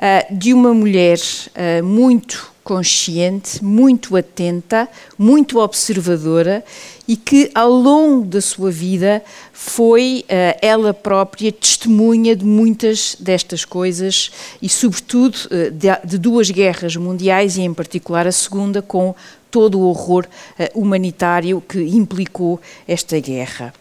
[0.06, 4.86] eh, de uma mulher uh, muito consciente, muito atenta,
[5.18, 6.62] muito observadora
[7.08, 13.64] e que ao longo da sua vida foi uh, ela própria testemunha de muitas destas
[13.64, 14.30] coisas
[14.62, 19.16] e, sobretudo, uh, de, de, duas guerras mundiais e, em particular, a segunda, com
[19.50, 20.26] todo o horror
[20.60, 23.74] uh, humanitário que implicou esta guerra.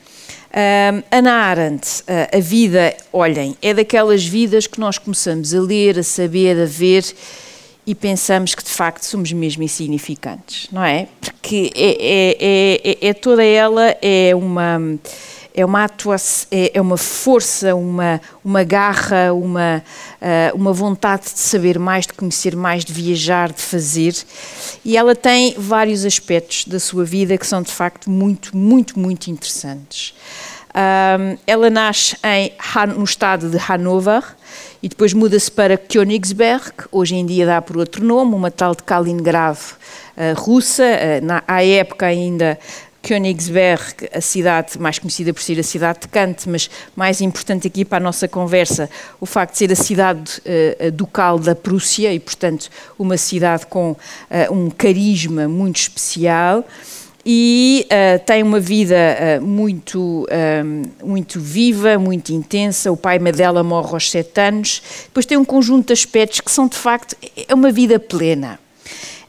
[0.53, 5.99] Uh, Ana Arendt, uh, a vida, olhem, é daquelas vidas que nós começamos a ler,
[5.99, 7.05] a saber, a ver
[7.87, 11.09] e pensamos que de facto somos mesmo insignificantes, não é?
[11.21, 11.97] Porque é,
[12.41, 14.79] é, é, é toda ela é uma
[15.55, 19.83] é uma atuação, é, é, uma força, uma, uma garra, uma,
[20.21, 24.15] uh, uma vontade de saber mais, de conhecer mais, de viajar, de fazer.
[24.85, 29.31] E ela tem vários aspectos da sua vida que são de facto muito, muito, muito
[29.31, 30.15] interessantes.
[31.47, 32.51] Ela nasce em,
[32.97, 34.25] no estado de Hanover
[34.83, 38.83] e depois muda-se para Königsberg, hoje em dia dá por outro nome, uma tal de
[38.83, 39.59] Kaliningrado
[40.17, 42.59] uh, russa, uh, na, à época ainda
[43.03, 47.85] Königsberg, a cidade mais conhecida por ser a cidade de Kant, mas mais importante aqui
[47.85, 48.89] para a nossa conversa,
[49.21, 53.91] o facto de ser a cidade uh, ducal da Prússia e, portanto, uma cidade com
[53.91, 53.97] uh,
[54.53, 56.65] um carisma muito especial
[57.25, 62.91] e uh, tem uma vida uh, muito, uh, muito viva, muito intensa.
[62.91, 64.83] O pai dela morre aos sete anos.
[65.05, 67.17] Depois tem um conjunto de aspectos que são, de facto,
[67.49, 68.59] é uma vida plena.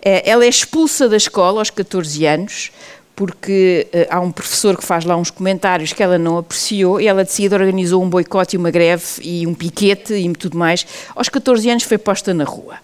[0.01, 2.71] ela é expulsa da escola aos 14 anos,
[3.15, 7.23] porque há um professor que faz lá uns comentários que ela não apreciou e ela
[7.23, 10.85] decide organizou um boicote e uma greve e um piquete e tudo mais.
[11.15, 12.75] Aos 14 anos foi posta na rua.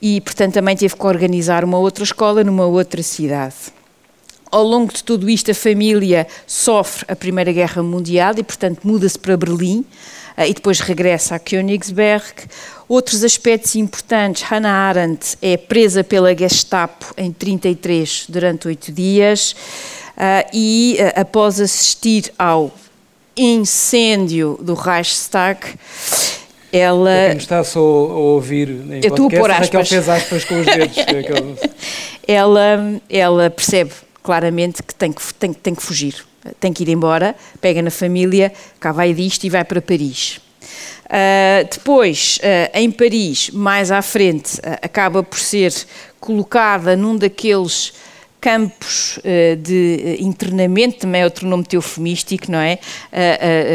[0.00, 3.54] E, portanto, também teve que organizar uma outra escola numa outra cidade.
[4.50, 9.18] Ao longo de tudo isto, a família sofre a Primeira Guerra Mundial e, portanto, muda-se
[9.18, 9.84] para Berlim
[10.38, 12.24] e depois regressa a Königsberg.
[12.88, 19.54] Outros aspectos importantes: Hannah Arendt é presa pela Gestapo em 33 durante oito dias
[20.16, 22.72] eh, e, eh, após assistir ao
[23.36, 25.60] incêndio do Reichstag,
[26.72, 27.10] ela.
[27.10, 29.88] Para quem está só a ouvir em Eu a pôr aspas.
[29.88, 30.96] fez aspas com os dedos.
[32.26, 36.24] ela, ela percebe claramente que tem que, tem, tem que fugir,
[36.58, 40.40] tem que ir embora, pega na família, cá vai disto e vai para Paris.
[41.06, 45.72] Uh, depois, uh, em Paris, mais à frente, uh, acaba por ser
[46.18, 47.92] colocada num daqueles
[48.40, 49.18] campos
[49.62, 52.78] de internamento, também é outro nome teufemístico, não é?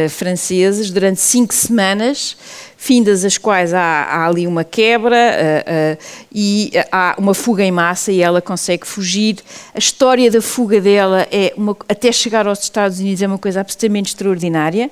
[0.10, 2.38] franceses, durante cinco semanas,
[2.82, 8.12] findas as quais há, há ali uma quebra uh, e há uma fuga em massa
[8.12, 9.38] e ela consegue fugir.
[9.76, 13.62] A história da fuga dela é uma, até chegar aos Estados Unidos é uma coisa
[13.62, 14.90] absolutamente extraordinária.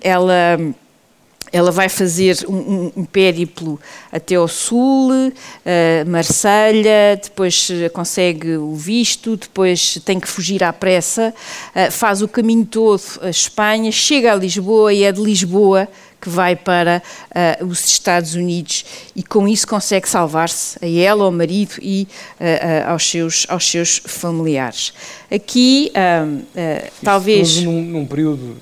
[0.00, 0.58] Ela
[1.54, 9.36] ela vai fazer um, um, périplo até ao sul, uh, Marselha, depois consegue o visto,
[9.36, 11.32] depois tem que fugir à pressa,
[11.76, 15.88] uh, faz o caminho todo a Espanha, chega a Lisboa e é de Lisboa
[16.24, 17.02] que vai para
[17.60, 18.82] uh, os Estados Unidos
[19.14, 22.08] e com isso consegue salvar-se a ela, ao marido e
[22.40, 24.94] uh, uh, aos, seus, aos seus familiares.
[25.30, 25.92] Aqui,
[27.02, 27.62] talvez...
[27.62, 28.56] Num, num, período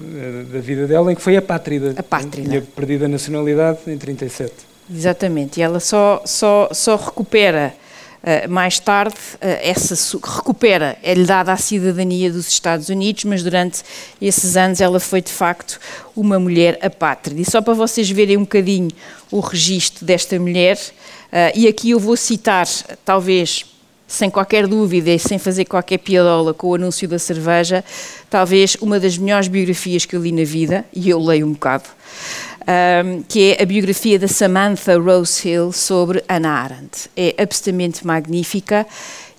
[0.51, 1.95] da vida dela em que foi apátrida.
[1.97, 2.49] Apátrida.
[2.49, 4.53] Tinha perdido a nacionalidade em 37.
[4.91, 7.75] Exatamente, e ela só, só, só recupera
[8.23, 13.83] Uh, mais tarde, uh, essa recupera, é-lhe dada a cidadania dos Estados Unidos, mas durante
[14.21, 15.81] esses anos ela foi de facto
[16.15, 17.41] uma mulher apátrida.
[17.41, 18.91] E só para vocês verem um bocadinho
[19.29, 22.69] o registro desta mulher, uh, e aqui eu vou citar,
[23.05, 23.67] talvez
[24.07, 27.83] sem qualquer dúvida e sem fazer qualquer piadola com o anúncio da cerveja,
[28.31, 31.85] talvez uma das melhores biografias que eu li na vida, e eu leio um bocado
[32.63, 37.11] um, que é a biografia da Samantha Rose Hill sobre Anna Arendt.
[37.17, 38.87] É absolutamente magnífica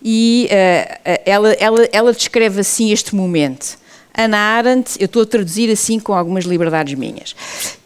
[0.03, 3.77] e uh, ela, ela, ela descreve assim este momento.
[4.15, 7.35] Anna Arendt, eu estou a traduzir assim com algumas liberdades minhas,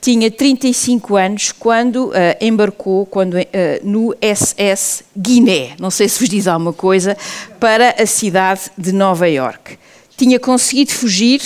[0.02, 3.46] tinha 35 anos quando uh, embarcou quando, uh,
[3.82, 7.16] no SS Guiné, não sei se vos diz alguma coisa,
[7.62, 9.80] para a cidade de Nova York.
[10.18, 11.42] Tinha conseguido fugir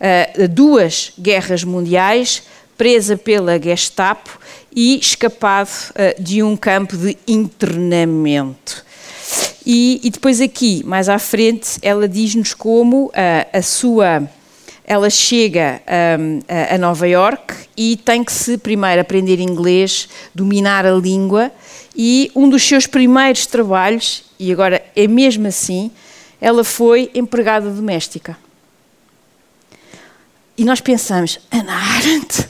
[0.00, 2.44] uh, duas guerras mundiais,
[2.80, 4.40] presa pela Gestapo
[4.74, 8.82] e escapado uh, de um campo de internamento.
[9.66, 13.12] E, e, depois aqui, mais à frente, ela diz-nos como uh,
[13.52, 14.26] a sua...
[14.82, 15.80] Ela chega
[16.18, 21.52] um, a Nova York e tem que se primeiro aprender inglês, dominar a língua
[21.94, 25.92] e um dos seus primeiros trabalhos, e agora é mesmo assim,
[26.40, 28.36] ela foi empregada doméstica.
[30.58, 32.48] E nós pensamos, Ana Arendt,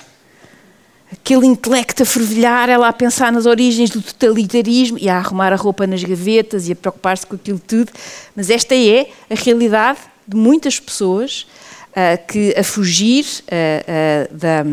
[1.23, 5.57] aquele intelecto a fervilhar, ela a pensar nas origens do totalitarismo e a arrumar a
[5.57, 7.93] roupa nas gavetas e a preocupar-se com aquilo tudo.
[8.35, 11.47] Mas esta é a realidade de muitas pessoas
[11.91, 14.65] uh, que, a fugir uh, uh, da,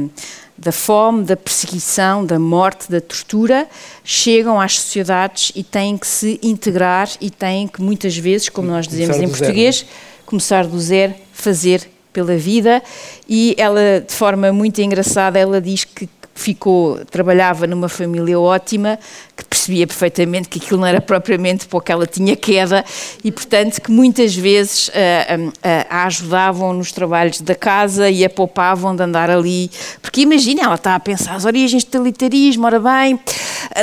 [0.58, 3.68] da fome, da perseguição, da morte, da tortura,
[4.04, 8.88] chegam às sociedades e têm que se integrar e têm que, muitas vezes, como nós
[8.88, 9.90] dizemos em português, zero.
[10.26, 12.82] começar do zero, fazer pela vida.
[13.30, 19.00] E ela, de forma muito engraçada, ela diz que ficou, trabalhava numa família ótima,
[19.36, 22.84] que percebia perfeitamente que aquilo não era propriamente porque ela tinha queda
[23.24, 25.52] e, portanto, que muitas vezes uh, uh,
[25.90, 29.70] a ajudavam nos trabalhos da casa e a poupavam de andar ali.
[30.02, 33.20] Porque imagina, ela está a pensar as origens do totalitarismo, ora bem,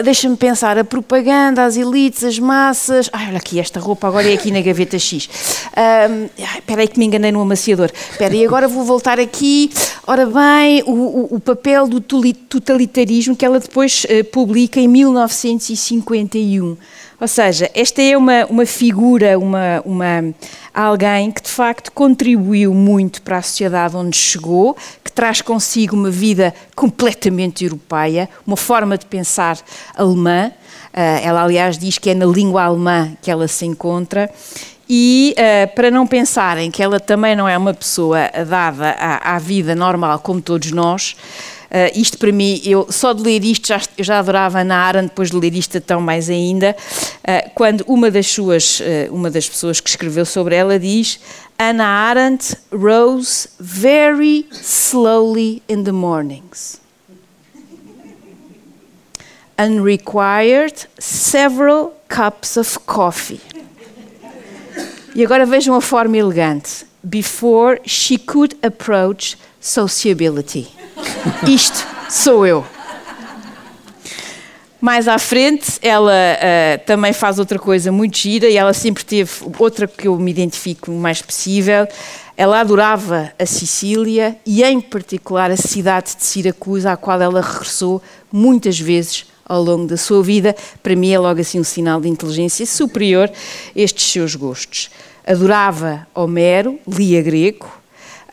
[0.04, 3.10] deixa-me pensar a propaganda, as elites, as massas.
[3.12, 5.28] Ai, olha aqui, esta roupa agora é aqui na gaveta X.
[6.58, 7.90] Espera aí que me enganei no amaciador.
[8.10, 9.70] Espera aí, agora vou voltar aqui.
[10.06, 12.00] Ora bem, o, o, o papel do
[12.48, 16.76] totalitarismo que ela depois publica em 1900 1951.
[17.20, 20.34] Ou seja, esta é uma, uma figura, uma, uma,
[20.72, 26.10] alguém que de facto contribuiu muito para a sociedade onde chegou, que traz consigo uma
[26.10, 29.58] vida completamente europeia, uma forma de pensar
[29.94, 30.50] alemã.
[30.92, 34.30] Uh, ela, aliás, diz que é na língua alemã que ela se encontra.
[34.88, 39.38] E uh, para não pensarem que ela também não é uma pessoa dada à, à
[39.38, 41.16] vida normal como todos nós,
[41.74, 45.08] Uh, isto para mim, eu só de ler isto já, eu já adorava Ana Arendt,
[45.08, 49.48] depois de ler isto tão mais ainda, uh, quando uma das suas, uh, uma das
[49.48, 51.18] pessoas que escreveu sobre ela diz
[51.58, 56.80] Anna Arendt rose very slowly in the mornings
[59.58, 63.40] and required several cups of coffee.
[65.12, 66.86] E agora vejam a forma elegante.
[67.02, 70.83] Before she could approach sociability.
[71.48, 72.64] Isto sou eu.
[74.80, 79.30] Mais à frente, ela uh, também faz outra coisa muito gira e ela sempre teve
[79.58, 81.88] outra que eu me identifico o mais possível.
[82.36, 88.02] Ela adorava a Sicília e, em particular, a cidade de Siracusa, à qual ela regressou
[88.30, 90.54] muitas vezes ao longo da sua vida.
[90.82, 93.30] Para mim, é logo assim um sinal de inteligência superior
[93.74, 94.90] estes seus gostos.
[95.26, 97.70] Adorava Homero, lia grego,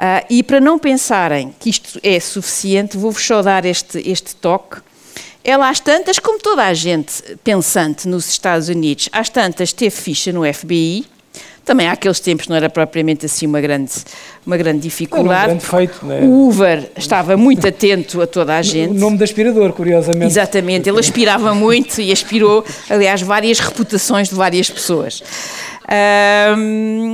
[0.02, 4.82] Uh, e para não pensarem que isto é suficiente, vou-vos só dar este, este toque.
[5.44, 10.32] Ela, às tantas, como toda a gente pensante nos Estados Unidos, às tantas teve ficha
[10.32, 11.06] no FBI.
[11.64, 13.92] Também há aqueles tempos não era propriamente assim uma grande,
[14.44, 15.54] uma grande dificuldade.
[15.54, 16.22] Um grande feito, não é?
[16.22, 18.92] O Uber estava muito atento a toda a gente.
[18.92, 20.26] O nome de aspirador, curiosamente.
[20.26, 25.22] Exatamente, ele aspirava muito e aspirou, aliás, várias reputações de várias pessoas.
[26.58, 27.14] Um,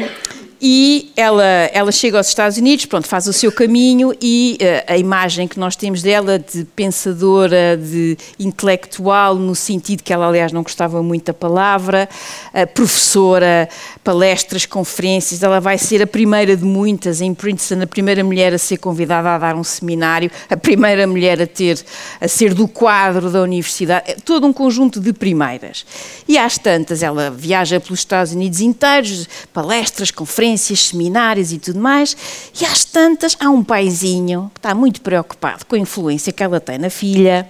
[0.61, 4.97] e ela, ela chega aos Estados Unidos, pronto, faz o seu caminho e uh, a
[4.97, 10.63] imagem que nós temos dela de pensadora, de intelectual, no sentido que ela, aliás, não
[10.63, 12.09] gostava muito da palavra,
[12.53, 13.69] uh, professora,
[14.07, 18.57] palestras, conferências, ela vai ser a primeira de muitas em Princeton, a primeira mulher a
[18.57, 21.83] ser convidada a dar um seminário, a primeira mulher a ter,
[22.21, 25.85] a ser do quadro da universidade, é todo um conjunto de primeiras.
[26.25, 32.15] E às tantas, ela viaja pelos Estados Unidos inteiros, palestras, conferências, seminários e tudo mais,
[32.61, 36.61] e às tantas há um paizinho que está muito preocupado com a influência que ela
[36.61, 37.45] tem na filha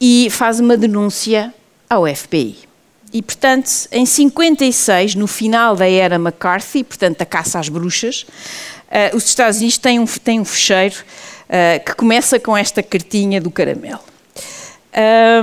[0.00, 1.52] e faz uma denúncia
[1.90, 2.73] ao FBI.
[3.14, 8.26] E, portanto, em 56, no final da era McCarthy, portanto, da caça às bruxas,
[8.88, 13.40] uh, os Estados Unidos têm um, têm um fecheiro uh, que começa com esta cartinha
[13.40, 14.00] do caramelo.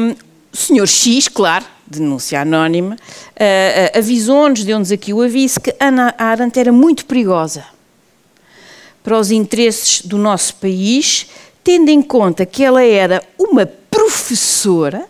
[0.01, 0.15] Um,
[0.51, 6.59] o senhor X, claro, denúncia anónima, uh, avisou-nos, deu-nos aqui o aviso, que Ana Arendt
[6.59, 7.63] era muito perigosa
[9.01, 11.27] para os interesses do nosso país,
[11.63, 15.09] tendo em conta que ela era uma professora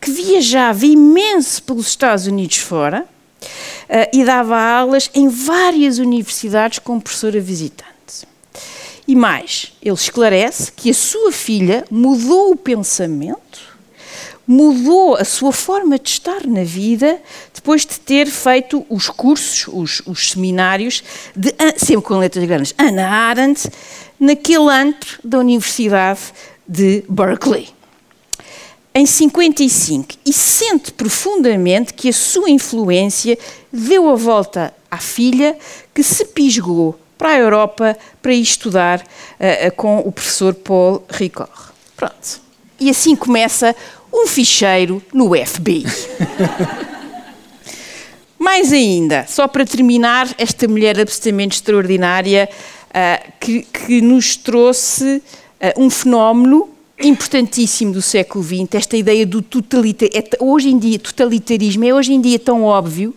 [0.00, 3.06] que viajava imenso pelos Estados Unidos fora
[3.42, 7.90] uh, e dava aulas em várias universidades como professora visitante.
[9.06, 13.70] E mais, ele esclarece que a sua filha mudou o pensamento
[14.50, 17.22] mudou a sua forma de estar na vida
[17.54, 21.04] depois de ter feito os cursos, os, os seminários,
[21.36, 23.70] de, sempre com letras grandes, Ana Arendt,
[24.18, 26.20] naquele antro da Universidade
[26.66, 27.68] de Berkeley.
[28.92, 33.38] Em 55, e sente profundamente que a sua influência
[33.72, 35.56] deu a volta à filha,
[35.94, 41.72] que se pisgou para a Europa para ir estudar uh, com o professor Paul Ricoeur.
[41.96, 42.40] Pronto.
[42.80, 43.76] E assim começa
[44.12, 45.84] um ficheiro no FBI.
[48.38, 52.48] Mais ainda, só para terminar, esta mulher absolutamente extraordinária
[52.88, 55.22] uh, que, que, nos trouxe
[55.60, 56.68] uh, um fenómeno
[57.00, 60.18] importantíssimo do século XX, esta ideia do totalitarismo.
[60.18, 63.14] É, hoje em dia, totalitarismo é hoje em dia tão óbvio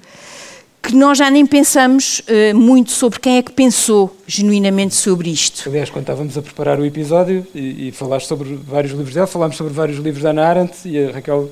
[0.82, 5.70] que nós já nem pensamos uh, muito sobre quem é que pensou genuinamente sobre isto.
[5.70, 9.56] Aliás, quando estávamos a preparar o episódio e, e falaste sobre vários livros dela, falámos
[9.56, 11.50] sobre vários livros da Ana Arendt e a Raquel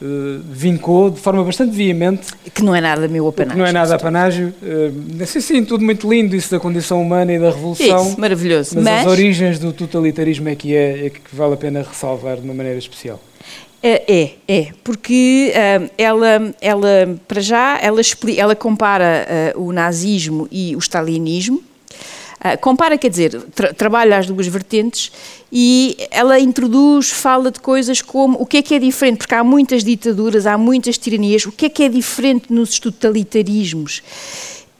[0.00, 2.28] uh, vincou de forma bastante veemente.
[2.54, 3.54] Que não é nada meu apanágio.
[3.54, 4.54] Que não é nada apanágio.
[4.62, 8.08] Uh, sim, sim, tudo muito lindo, isso da condição humana e da revolução.
[8.08, 8.74] Isso, maravilhoso.
[8.74, 12.36] Mas, mas, as origens do totalitarismo é que é, é que vale a pena ressalvar
[12.36, 13.20] de uma maneira especial.
[13.80, 18.00] É, é, porque uh, ela, ela, para já, ela,
[18.36, 21.62] ela compara o nazismo e o stalinismo,
[22.44, 25.12] uh, compara, quer dizer, tra trabalha as duas vertentes
[25.50, 29.44] e ela introduz, fala de coisas como o que é que é diferente, porque há
[29.44, 34.02] muitas ditaduras, há muitas tiranias, o que é que é diferente nos totalitarismos?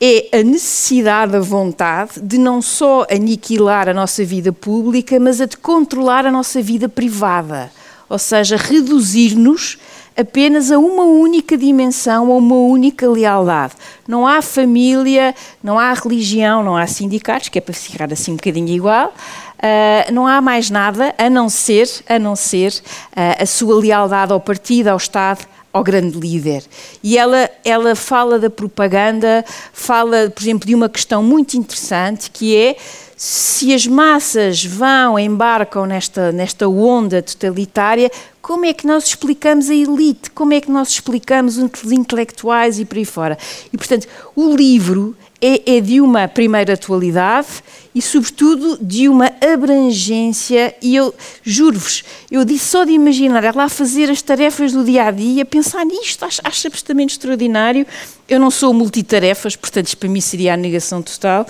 [0.00, 5.46] É a necessidade, a vontade de não só aniquilar a nossa vida pública, mas a
[5.46, 7.72] de controlar a nossa vida privada
[8.08, 9.78] ou seja, reduzir-nos
[10.18, 13.74] apenas a uma única dimensão, a uma única lealdade.
[14.06, 18.36] Não há família, não há religião, não há sindicatos, que é para ficar assim um
[18.36, 19.14] bocadinho igual.
[19.58, 24.32] Uh, não há mais nada a não ser, a não ser uh, a sua lealdade
[24.32, 26.64] ao partido, ao Estado, ao grande líder.
[27.02, 32.56] E ela, ela fala da propaganda, fala, por exemplo, de uma questão muito interessante que
[32.56, 32.76] é
[33.16, 38.10] se as massas vão, embarcam nesta, nesta onda totalitária,
[38.48, 40.30] como é que nós explicamos a elite?
[40.30, 43.36] Como é que nós explicamos os intelectuais e por aí fora?
[43.70, 47.62] E, portanto, o livro é, é, de uma primeira atualidade
[47.94, 50.74] e, sobretudo, de uma abrangência.
[50.80, 55.04] E eu juro-vos, eu disse só de imaginar ela a fazer as tarefas do dia
[55.04, 57.86] a dia, pensar nisto, acho, acho absolutamente extraordinário.
[58.26, 61.46] Eu não sou multitarefas, portanto, isto para mim seria a negação total uh,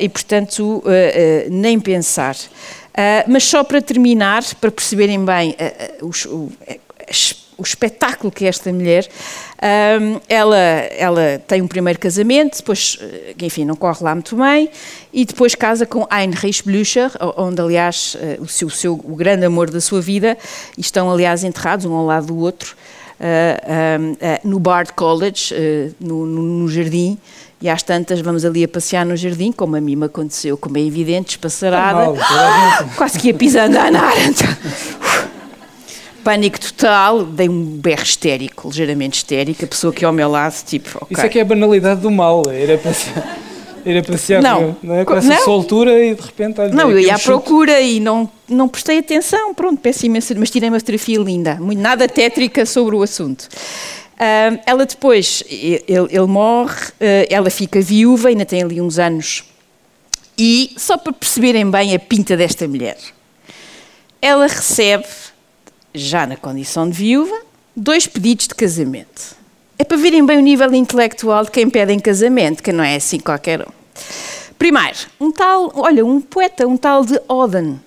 [0.00, 0.82] e, portanto, uh, uh,
[1.48, 2.36] nem pensar.
[3.26, 5.56] Mas só para terminar, para perceberem bem
[6.00, 6.28] os,
[7.08, 9.08] as o espetáculo que é esta mulher.
[10.28, 12.98] Ela, ela tem um primeiro casamento, depois,
[13.40, 14.68] enfim, não corre lá muito bem,
[15.12, 19.70] e depois casa com Heinrich Blücher, onde, aliás, o seu, o seu o grande amor
[19.70, 20.36] da sua vida,
[20.76, 22.76] e estão, aliás, enterrados um ao lado do outro,
[23.20, 27.18] uh, uh, no Bard College, uh, no, no, no jardim,
[27.64, 30.76] e às tantas vamos ali a passear no jardim, como a mim me aconteceu, como
[30.76, 32.12] é evidente, espaçarada,
[32.94, 34.02] quase que ia pisando a Ana
[36.22, 40.98] pânico total, dei um berro histérico, ligeiramente histérico, a pessoa que ao meu lado, tipo,
[41.00, 41.08] okay.
[41.16, 43.38] Isso é que é a banalidade do mal, era passear,
[43.84, 45.04] era passear não, com, não é?
[45.06, 45.44] com essa não.
[45.44, 46.60] soltura e de repente...
[46.60, 47.26] Olha, não, eu ia à chute.
[47.26, 51.80] procura e não, não prestei atenção, pronto, peço imenso, mas tirei uma fotografia linda, muito,
[51.80, 53.48] nada tétrica sobre o assunto.
[54.14, 59.44] Uh, ela depois, ele, ele morre, uh, ela fica viúva, ainda tem ali uns anos,
[60.38, 62.96] e só para perceberem bem a pinta desta mulher,
[64.22, 65.06] ela recebe
[65.92, 67.36] já na condição de viúva,
[67.74, 69.36] dois pedidos de casamento.
[69.76, 72.96] É para verem bem o nível intelectual de quem pede em casamento, que não é
[72.96, 73.72] assim qualquer um.
[74.56, 77.80] Primeiro, um tal, olha, um poeta, um tal de Oden,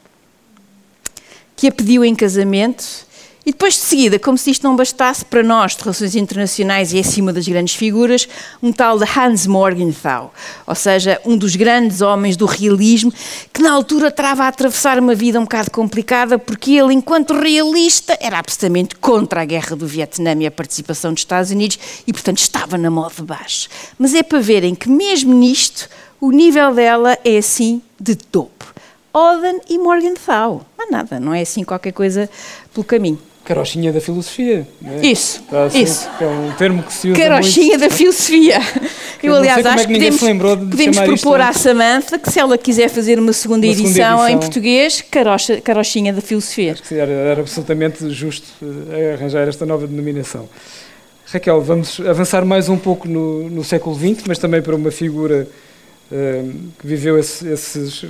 [1.55, 3.07] que a pediu em casamento
[3.48, 7.00] e depois de seguida, como se isto não bastasse para nós de relações internacionais e
[7.00, 8.28] acima das grandes figuras,
[8.62, 10.34] um tal de Hans Morgenthau,
[10.66, 13.10] ou seja, um dos grandes homens do realismo,
[13.54, 18.18] que na altura estava a atravessar uma vida um bocado complicada, porque ele, enquanto realista,
[18.20, 22.39] era absolutamente contra a guerra do Vietnã e a participação dos Estados Unidos e, portanto,
[22.39, 23.70] estava na moda baixo.
[23.98, 25.88] Mas é para verem que mesmo nisto,
[26.20, 28.76] o nível dela é assim de topo.
[29.14, 30.66] Oden e Morgenthau.
[30.78, 32.30] Há nada, não é assim qualquer coisa
[32.74, 34.68] pelo caminho carochinha da filosofia.
[34.84, 35.08] É?
[35.08, 36.10] Isso, assim, isso.
[36.20, 37.80] É um termo que se usa Carochinha muito.
[37.80, 38.60] da filosofia.
[39.24, 40.20] Eu, aliás, acho é que podemos,
[40.70, 44.30] podemos propor à Samantha que se ela quiser fazer uma segunda, uma edição, segunda edição,
[44.30, 46.74] em português, carocha, carochinha da filosofia.
[46.74, 50.50] Acho que era, era absolutamente justo uh, arranjar esta nova denominação.
[51.28, 55.48] Raquel, vamos avançar mais um pouco no, no século XX, mas também para uma figura
[56.12, 58.04] uh, que viveu esse, esses,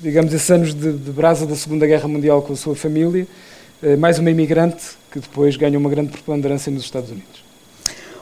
[0.00, 3.26] digamos, esses anos de, de brasa da Segunda Guerra Mundial com a sua família.
[3.80, 7.44] Eh, mais uma imigrante que depois ganha uma grande preponderância nos Estados Unidos.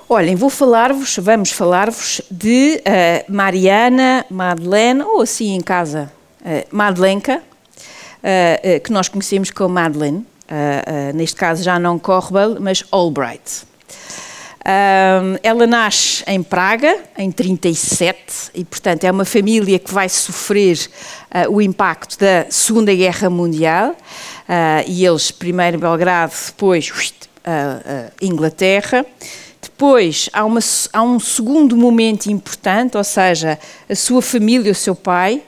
[0.07, 7.39] Olhem, vou falar-vos, vamos falar-vos de uh, Mariana Madeleine, ou assim em casa, uh, Madelenka,
[7.39, 10.25] uh, que nós conhecemos como Madeleine,
[11.13, 13.65] neste caso já não Corbel, mas Albright.
[15.43, 20.89] ela nasce em Praga, em 37, e portanto é uma família que vai sofrer
[21.51, 23.97] o impacto da Segunda Guerra Mundial.
[24.49, 29.05] Uh, e eles, primeiro Belgrado, depois uh, Inglaterra.
[29.61, 30.61] Depois há, uma,
[30.92, 35.42] há, um segundo momento importante, ou seja, a sua família, o seu pai,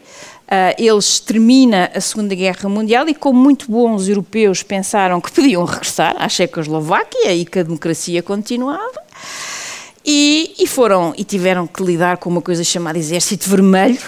[0.49, 5.65] uh, eles termina a Segunda Guerra Mundial e, como muito bons europeus, pensaram que podiam
[5.65, 9.01] regressar à Checoslováquia e que a democracia continuava.
[10.11, 14.01] E, e, foram e tiveram que lidar com uma coisa chamada Exército Vermelho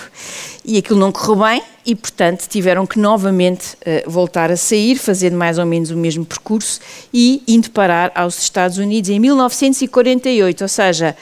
[0.65, 5.37] e aquilo não correu bem e, portanto, tiveram que novamente uh, voltar a sair, fazendo
[5.37, 6.81] mais ou menos o mesmo percurso
[7.13, 11.15] e indo parar aos Estados Unidos em 1948, ou seja,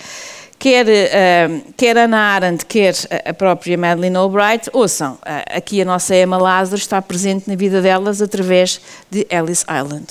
[0.60, 6.14] quer, uh, quer Anna Arendt, quer a própria Madeleine Albright, ouçam, uh, aqui a nossa
[6.14, 10.06] Emma Lázaro está presente na vida delas através de Ellis Island.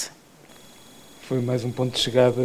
[1.22, 2.42] Foi mais um ponto de chegada,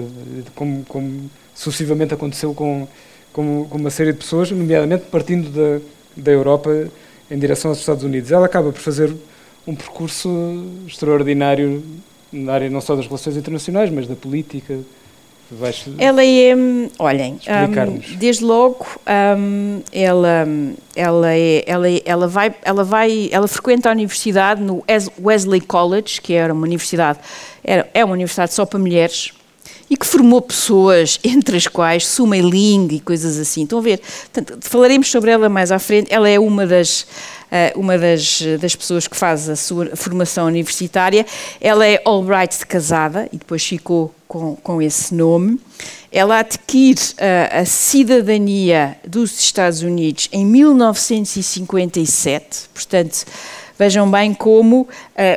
[0.55, 1.29] como, como
[1.63, 2.87] sucessivamente aconteceu com,
[3.33, 5.85] com, com uma série de pessoas, nomeadamente partindo da,
[6.17, 6.89] da Europa
[7.31, 8.31] em direção aos Estados Unidos.
[8.33, 9.15] Ela acaba por fazer
[9.67, 10.29] um percurso
[10.87, 11.83] extraordinário
[12.33, 14.79] na área não só das relações internacionais, mas da política,
[15.55, 16.55] Vais ela é,
[16.99, 20.47] olhem, um, desde logo um, ela,
[20.97, 24.83] ela, é, ela, é, ela, vai, ela, vai, ela frequenta a universidade no
[25.23, 27.19] Wesley College, que era uma universidade,
[27.63, 29.35] era, é uma universidade só para mulheres,
[29.93, 33.65] e que formou pessoas, entre as quais Suma Ling e coisas assim.
[33.65, 34.01] Estão a ver?
[34.33, 36.11] Portanto, falaremos sobre ela mais à frente.
[36.11, 41.27] Ela é uma das, uh, uma das, das pessoas que faz a sua formação universitária.
[41.61, 45.61] Ela é Albright casada e depois ficou com, com esse nome.
[46.11, 53.27] Ela adquire uh, a cidadania dos Estados Unidos em 1957, portanto
[53.83, 54.87] Vejam bem como uh,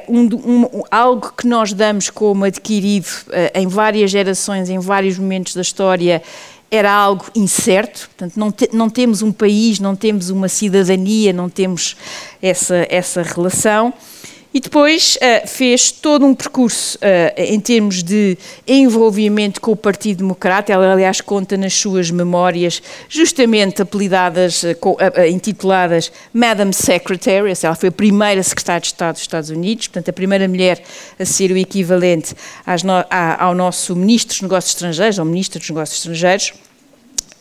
[0.08, 5.56] um, um, algo que nós damos como adquirido uh, em várias gerações, em vários momentos
[5.56, 6.22] da história,
[6.70, 11.50] era algo incerto, portanto, não, te, não temos um país, não temos uma cidadania, não
[11.50, 11.98] temos
[12.39, 13.91] essa, essa relação.
[14.56, 17.01] E depois uh, fez todo um percurso uh,
[17.36, 20.72] em termos de envolvimento com o Partido Democrata.
[20.72, 27.51] Ela, aliás, conta nas suas memórias, justamente apelidadas, uh, intituladas Madam Secretary.
[27.62, 30.82] Ela foi a primeira secretária de Estado dos Estados Unidos, portanto, a primeira mulher
[31.20, 32.34] a ser o equivalente
[32.86, 32.93] no,
[33.38, 36.53] ao nosso Ministro dos Negócios Estrangeiros, ao Ministro dos Negócios Estrangeiros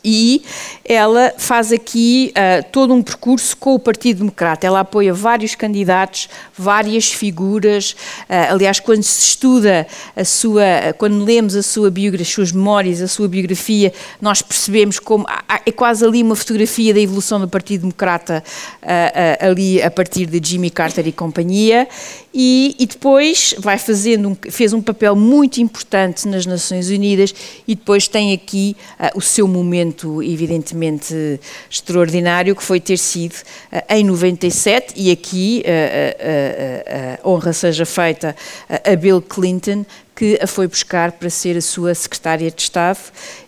[0.05, 0.43] e
[0.87, 4.67] ela faz aqui uh, todo um percurso com o Partido Democrata.
[4.67, 7.93] Ela apoia vários candidatos, várias figuras.
[8.29, 13.01] Uh, aliás, quando se estuda a sua, quando lemos a sua biografia, as suas memórias,
[13.01, 13.91] a sua biografia,
[14.21, 15.25] nós percebemos como
[15.65, 18.43] é quase ali uma fotografia da evolução do Partido Democrata
[18.83, 21.87] uh, ali a partir de Jimmy Carter e companhia.
[22.31, 27.33] E, e depois vai fazendo um, fez um papel muito importante nas Nações Unidas
[27.67, 28.75] e depois tem aqui
[29.15, 31.39] o seu momento momento evidentemente
[31.69, 38.35] extraordinário que foi ter sido uh, em 97 e aqui uh, uh, honra seja feita
[38.69, 39.85] a Bill Clinton
[40.15, 42.99] que a foi buscar para ser a sua secretária de Estado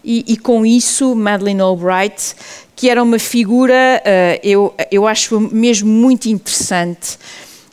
[0.04, 2.36] e, e com isso Madeleine Albright
[2.76, 4.02] que era uma figura
[4.44, 7.18] eu, eu acho mesmo muito interessante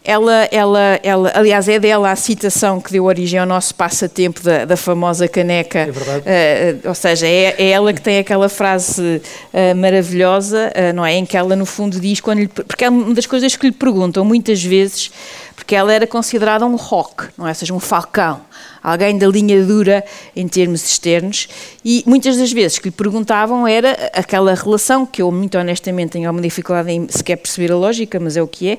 [0.05, 4.67] ela, ela, ela, aliás, é dela a citação que deu origem ao nosso passatempo da,
[4.67, 5.79] da famosa caneca.
[5.79, 6.27] É verdade.
[6.85, 11.15] Uh, ou seja, é, é, ela que tem aquela frase uh, maravilhosa, uh, não é?
[11.15, 13.73] Em que ela, no fundo, diz, quando lhe, porque é uma das coisas que lhe
[13.73, 15.11] perguntam muitas vezes,
[15.65, 17.49] porque ela era considerada um rock, não é?
[17.49, 18.43] Ou seja, um falcão
[18.83, 20.05] alguém da linha dura
[20.37, 21.49] em termos externos,
[21.83, 26.29] e muitas das vezes que lhe perguntavam era aquela relação, que eu muito honestamente tenho
[26.29, 28.79] alguma dificuldade em sequer perceber a lógica, mas é o que é,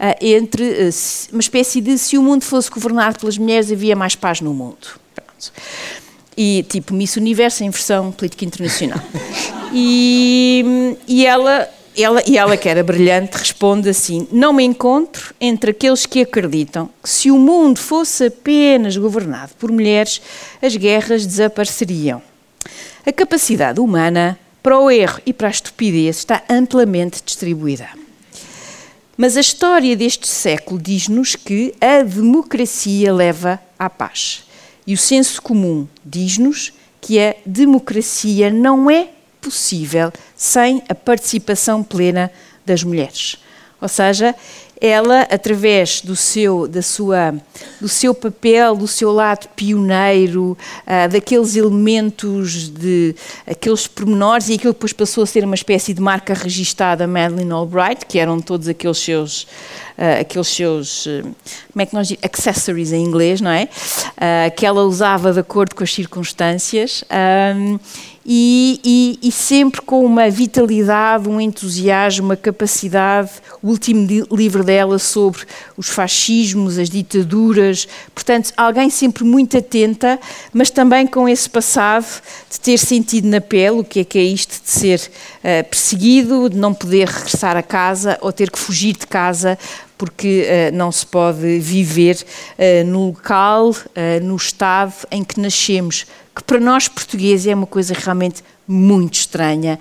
[0.00, 0.90] eh, entre eh,
[1.32, 4.88] uma espécie de se o mundo fosse governado pelas mulheres havia mais paz no mundo.
[5.14, 5.52] Pronto
[6.36, 9.00] e tipo Miss Universo em versão política internacional.
[9.76, 11.68] E, e ela
[12.02, 16.90] ela, e ela, que era brilhante, responde assim: Não me encontro entre aqueles que acreditam
[17.02, 20.20] que se o mundo fosse apenas governado por mulheres,
[20.60, 22.20] as guerras desapareceriam.
[23.06, 27.88] A capacidade humana para o erro e para a estupidez está amplamente distribuída.
[29.16, 34.44] Mas a história deste século diz-nos que a democracia leva à paz.
[34.86, 39.10] E o senso comum diz-nos que a democracia não é
[39.44, 42.30] possível sem a participação plena
[42.64, 43.36] das mulheres.
[43.78, 44.34] Ou seja,
[44.80, 47.34] ela, através do seu, da sua,
[47.80, 53.14] do seu papel, do seu lado pioneiro, uh, daqueles elementos, de
[53.46, 58.04] aqueles pormenores, e aquilo depois passou a ser uma espécie de marca registada Madeleine Albright,
[58.06, 61.22] que eram todos aqueles seus, uh, aqueles seus, uh,
[61.72, 63.68] como é que nós dizemos, accessories em inglês, não é?
[64.56, 67.04] que ela usava de acordo com as circunstâncias.
[67.56, 67.78] Um,
[68.26, 73.30] e, e, e, sempre com uma vitalidade, um entusiasmo, uma capacidade.
[73.62, 75.42] O último livro dela sobre
[75.76, 77.86] os fascismos, as ditaduras.
[78.14, 80.18] Portanto, alguém sempre muito atenta,
[80.52, 82.06] mas também com esse passado
[82.50, 86.48] de ter sentido na pele o que é que é isto de ser uh, perseguido,
[86.48, 89.58] de não poder regressar a casa ou ter que fugir de casa
[90.04, 93.74] porque uh, não se pode viver uh, no local,
[94.22, 99.78] no estado em que nascemos que para nós portugueses é uma coisa realmente muito estranha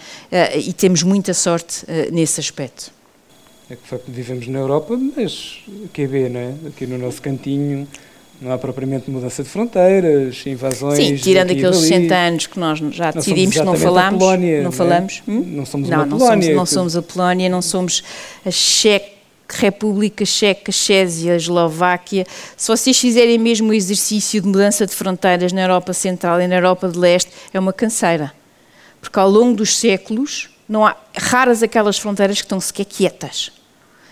[0.56, 2.92] e temos muita sorte nesse aspecto.
[3.70, 5.60] É que de facto vivemos na Europa, mas
[5.94, 6.54] QB, não é?
[6.68, 7.88] Aqui no nosso cantinho
[8.44, 10.98] não há propriamente mudança de fronteiras, invasões.
[10.98, 14.20] Sim, tirando aqueles 60 anos que nós já decidimos que não falamos.
[14.20, 14.74] Polónia, não, não é?
[14.74, 15.24] falamos.
[15.28, 15.44] Hum?
[15.48, 16.44] Não somos não, uma não Polónia.
[16.44, 18.04] Somos, não somos a Polónia, não somos
[18.46, 19.13] a Checa.
[19.50, 22.26] República Checa, Chésia, Eslováquia,
[22.58, 26.56] se vocês fizerem mesmo o exercício de mudança de fronteiras na Europa Central e na
[26.56, 28.34] Europa de Leste, é uma canseira.
[29.00, 33.52] Porque ao longo dos séculos, não há raras aquelas fronteiras que estão sequer quietas.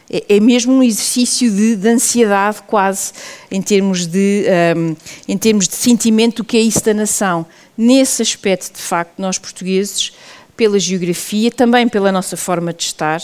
[0.10, 3.14] É, é mesmo um exercício de, de, ansiedade quase
[3.50, 4.96] em termos de um,
[5.28, 7.46] em termos de sentimento do que é isso da nação.
[7.78, 10.12] Nesse aspecto de facto nós portugueses
[10.58, 13.22] pela geografia também pela nossa forma de estar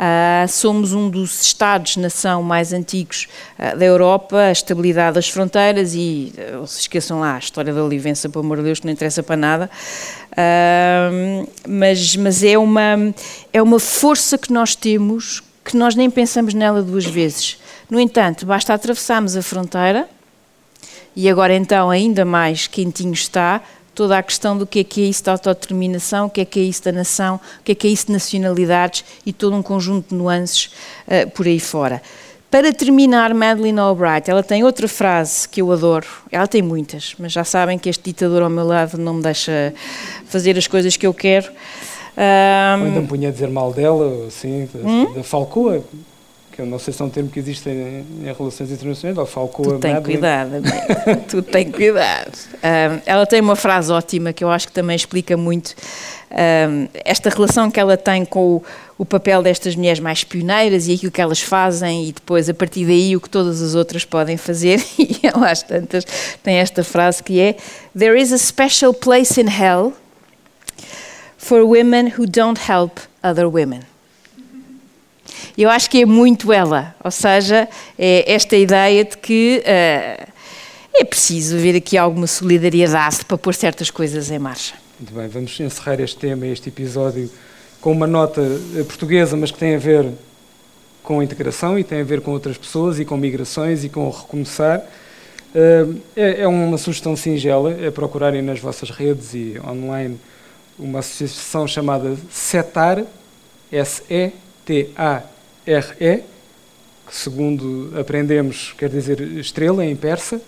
[0.00, 3.28] Uh, somos um dos Estados-nação mais antigos
[3.58, 7.84] uh, da Europa, a estabilidade das fronteiras e, uh, se esqueçam lá, a história da
[7.84, 9.70] Olivença, pelo amor de Deus, que não interessa para nada,
[11.68, 13.12] mas, mas é, uma,
[13.52, 17.58] é uma força que nós temos que nós nem pensamos nela duas vezes.
[17.90, 20.08] No entanto, basta atravessarmos a fronteira,
[21.14, 23.60] e agora então ainda mais quentinho está,
[24.00, 26.58] toda a questão do que é que é isso da autodeterminação, o que é que
[26.58, 29.62] é isso da nação, o que é que é isso de nacionalidades e todo um
[29.62, 30.70] conjunto de nuances
[31.06, 32.00] uh, por aí fora.
[32.50, 36.06] Para terminar, Madeleine Albright, ela tem outra frase que eu adoro.
[36.32, 39.74] Ela tem muitas, mas já sabem que este ditador ao meu lado não me deixa
[40.24, 41.50] fazer as coisas que eu quero.
[42.16, 42.84] Um...
[42.86, 45.12] Ainda me punha a dizer mal dela, assim, da, hum?
[45.12, 45.84] da Falcoa,
[46.60, 49.26] que eu não sei se é um termo que existe em, em relações internacionais, ou
[49.26, 50.50] Falcoa Tu tem cuidado,
[51.28, 52.38] tu tem cuidado.
[52.56, 55.74] Um, ela tem uma frase ótima que eu acho que também explica muito
[56.30, 58.62] um, esta relação que ela tem com o,
[58.98, 62.84] o, papel destas mulheres mais pioneiras e aquilo que elas fazem e depois a partir
[62.84, 66.04] daí o que todas as outras podem fazer e ela às tantas
[66.42, 67.56] tem esta frase que é
[67.98, 69.94] There is a special place in hell
[71.38, 73.89] for women who don't help other women.
[75.56, 77.68] Eu acho que é muito ela, ou seja,
[77.98, 80.30] é esta ideia de que uh,
[80.94, 84.74] é preciso haver aqui alguma solidariedade para pôr certas coisas em marcha.
[84.98, 87.30] Muito bem, vamos encerrar este tema, este episódio,
[87.80, 88.42] com uma nota
[88.76, 90.06] eh, portuguesa, mas que tem a ver
[91.02, 94.06] com a integração e tem a ver com outras pessoas e com migrações e com
[94.06, 94.84] o recomeçar.
[95.54, 100.20] Uh, é, é uma sugestão singela, é procurarem nas vossas redes e online
[100.78, 103.04] uma associação chamada SETAR,
[104.70, 106.22] S-E-T-A-R-E,
[107.06, 110.40] que segundo aprendemos quer dizer estrela em persa,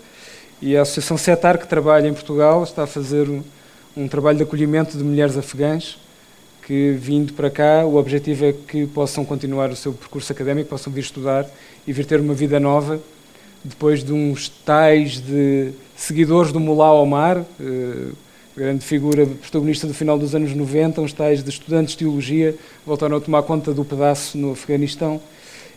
[0.61, 3.43] e a Associação SETAR, que trabalha em Portugal, está a fazer um,
[3.97, 5.97] um trabalho de acolhimento de mulheres afegãs
[6.65, 10.93] que, vindo para cá, o objetivo é que possam continuar o seu percurso académico, possam
[10.93, 11.45] vir estudar
[11.85, 13.01] e vir ter uma vida nova,
[13.61, 17.43] depois de uns tais de seguidores do Mulá Omar,
[18.55, 23.17] grande figura protagonista do final dos anos 90, uns tais de estudantes de teologia voltaram
[23.17, 25.19] a tomar conta do pedaço no Afeganistão.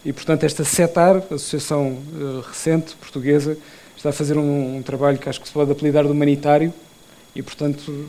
[0.05, 3.57] E, portanto, esta CETAR, associação uh, recente portuguesa,
[3.97, 6.73] está a fazer um, um, trabalho que acho que se pode apelidar de humanitário.
[7.35, 8.09] E, portanto,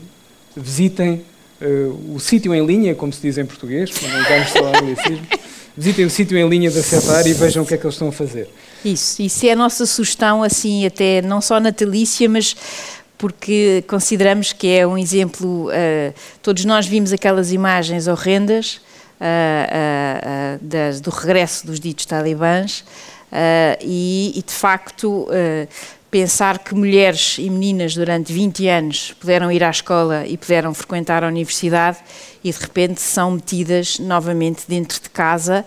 [0.54, 1.24] visitem
[1.60, 5.26] uh, o sítio em linha, como se diz em português, para não usarmos só anglicismo,
[5.76, 8.08] visitem o sítio em linha da CETAR e vejam o que é que eles estão
[8.08, 8.48] a fazer.
[8.84, 12.54] Isso, isso é a nossa sugestão, assim, até não só natalícia, mas
[13.18, 15.66] porque consideramos que é um exemplo.
[15.66, 18.78] Uh, todos nós vimos aquelas imagens horrendas uh,
[19.20, 22.84] uh, das, do regresso dos ditos talibãs
[23.82, 25.28] e, e, de facto,
[26.10, 31.22] pensar que mulheres e meninas durante 20 anos puderam ir à escola e puderam frequentar
[31.22, 31.98] a universidade
[32.42, 35.66] e de repente são metidas novamente dentro de casa.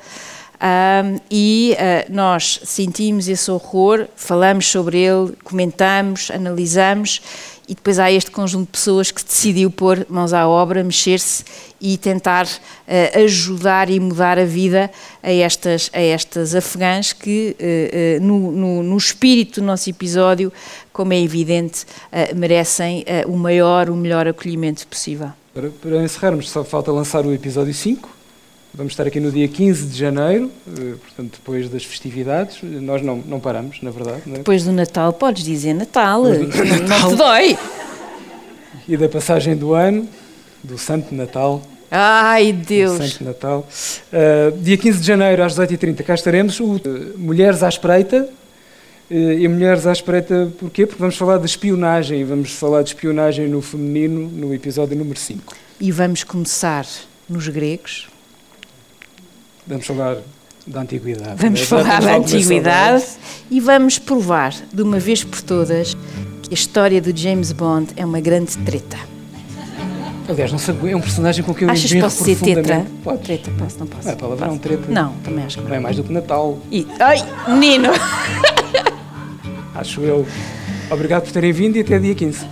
[0.61, 7.19] Um, e uh, nós sentimos esse horror, falamos sobre ele, comentamos, analisamos
[7.67, 11.43] e depois há este conjunto de pessoas que decidiu pôr mãos à obra, mexer-se
[11.81, 14.91] e tentar uh, ajudar e mudar a vida
[15.23, 20.53] a estas, a estas afegãs que, uh, no, no, no, espírito do nosso episódio,
[20.93, 21.87] como é evidente,
[22.35, 25.29] merecem o maior, o melhor acolhimento possível.
[25.53, 28.20] Para, para encerrarmos, só falta lançar o episódio 5
[28.73, 32.59] Vamos estar aqui no dia 15 de janeiro, eh, portanto, depois das festividades.
[32.63, 34.21] Nós não, não paramos, na verdade.
[34.27, 34.37] É?
[34.37, 36.87] Depois do Natal, podes dizer Natal, Natal.
[36.87, 37.57] não te dói.
[38.87, 40.07] E da passagem do ano,
[40.63, 41.61] do Santo Natal.
[41.91, 43.11] Ai, Deus!
[43.11, 43.67] Santo Natal.
[44.07, 46.57] Uh, dia 15 de janeiro, às 18h30, cá estaremos.
[46.61, 46.79] O, uh,
[47.17, 48.29] Mulheres à Espreita.
[49.09, 50.85] Uh, e Mulheres à Espreita, porquê?
[50.85, 52.23] Porque vamos falar de espionagem.
[52.23, 55.53] Vamos falar de espionagem no feminino no episódio número 5.
[55.81, 56.87] E vamos começar
[57.27, 58.07] nos gregos
[59.67, 60.17] Vamos falar
[60.67, 61.35] da antiguidade.
[61.37, 63.03] Vamos falar da antiguidade
[63.49, 65.95] e vamos provar de uma vez por todas
[66.43, 68.97] que a história do James Bond é uma grande treta.
[70.29, 72.85] Aliás, não sei, é um personagem com quem eu Achas que posso ser tetra?
[73.03, 73.23] Podes.
[73.25, 74.05] Treta, posso, não posso?
[74.05, 74.59] Não é palavrão, Posso.
[74.61, 74.83] treta.
[74.87, 75.75] Não, também acho que Não não.
[75.75, 77.17] é mais do que Natal, E, ai,
[77.49, 77.89] menino!
[79.75, 80.25] acho eu.
[80.89, 82.45] Obrigado por terem vindo e até dia 15.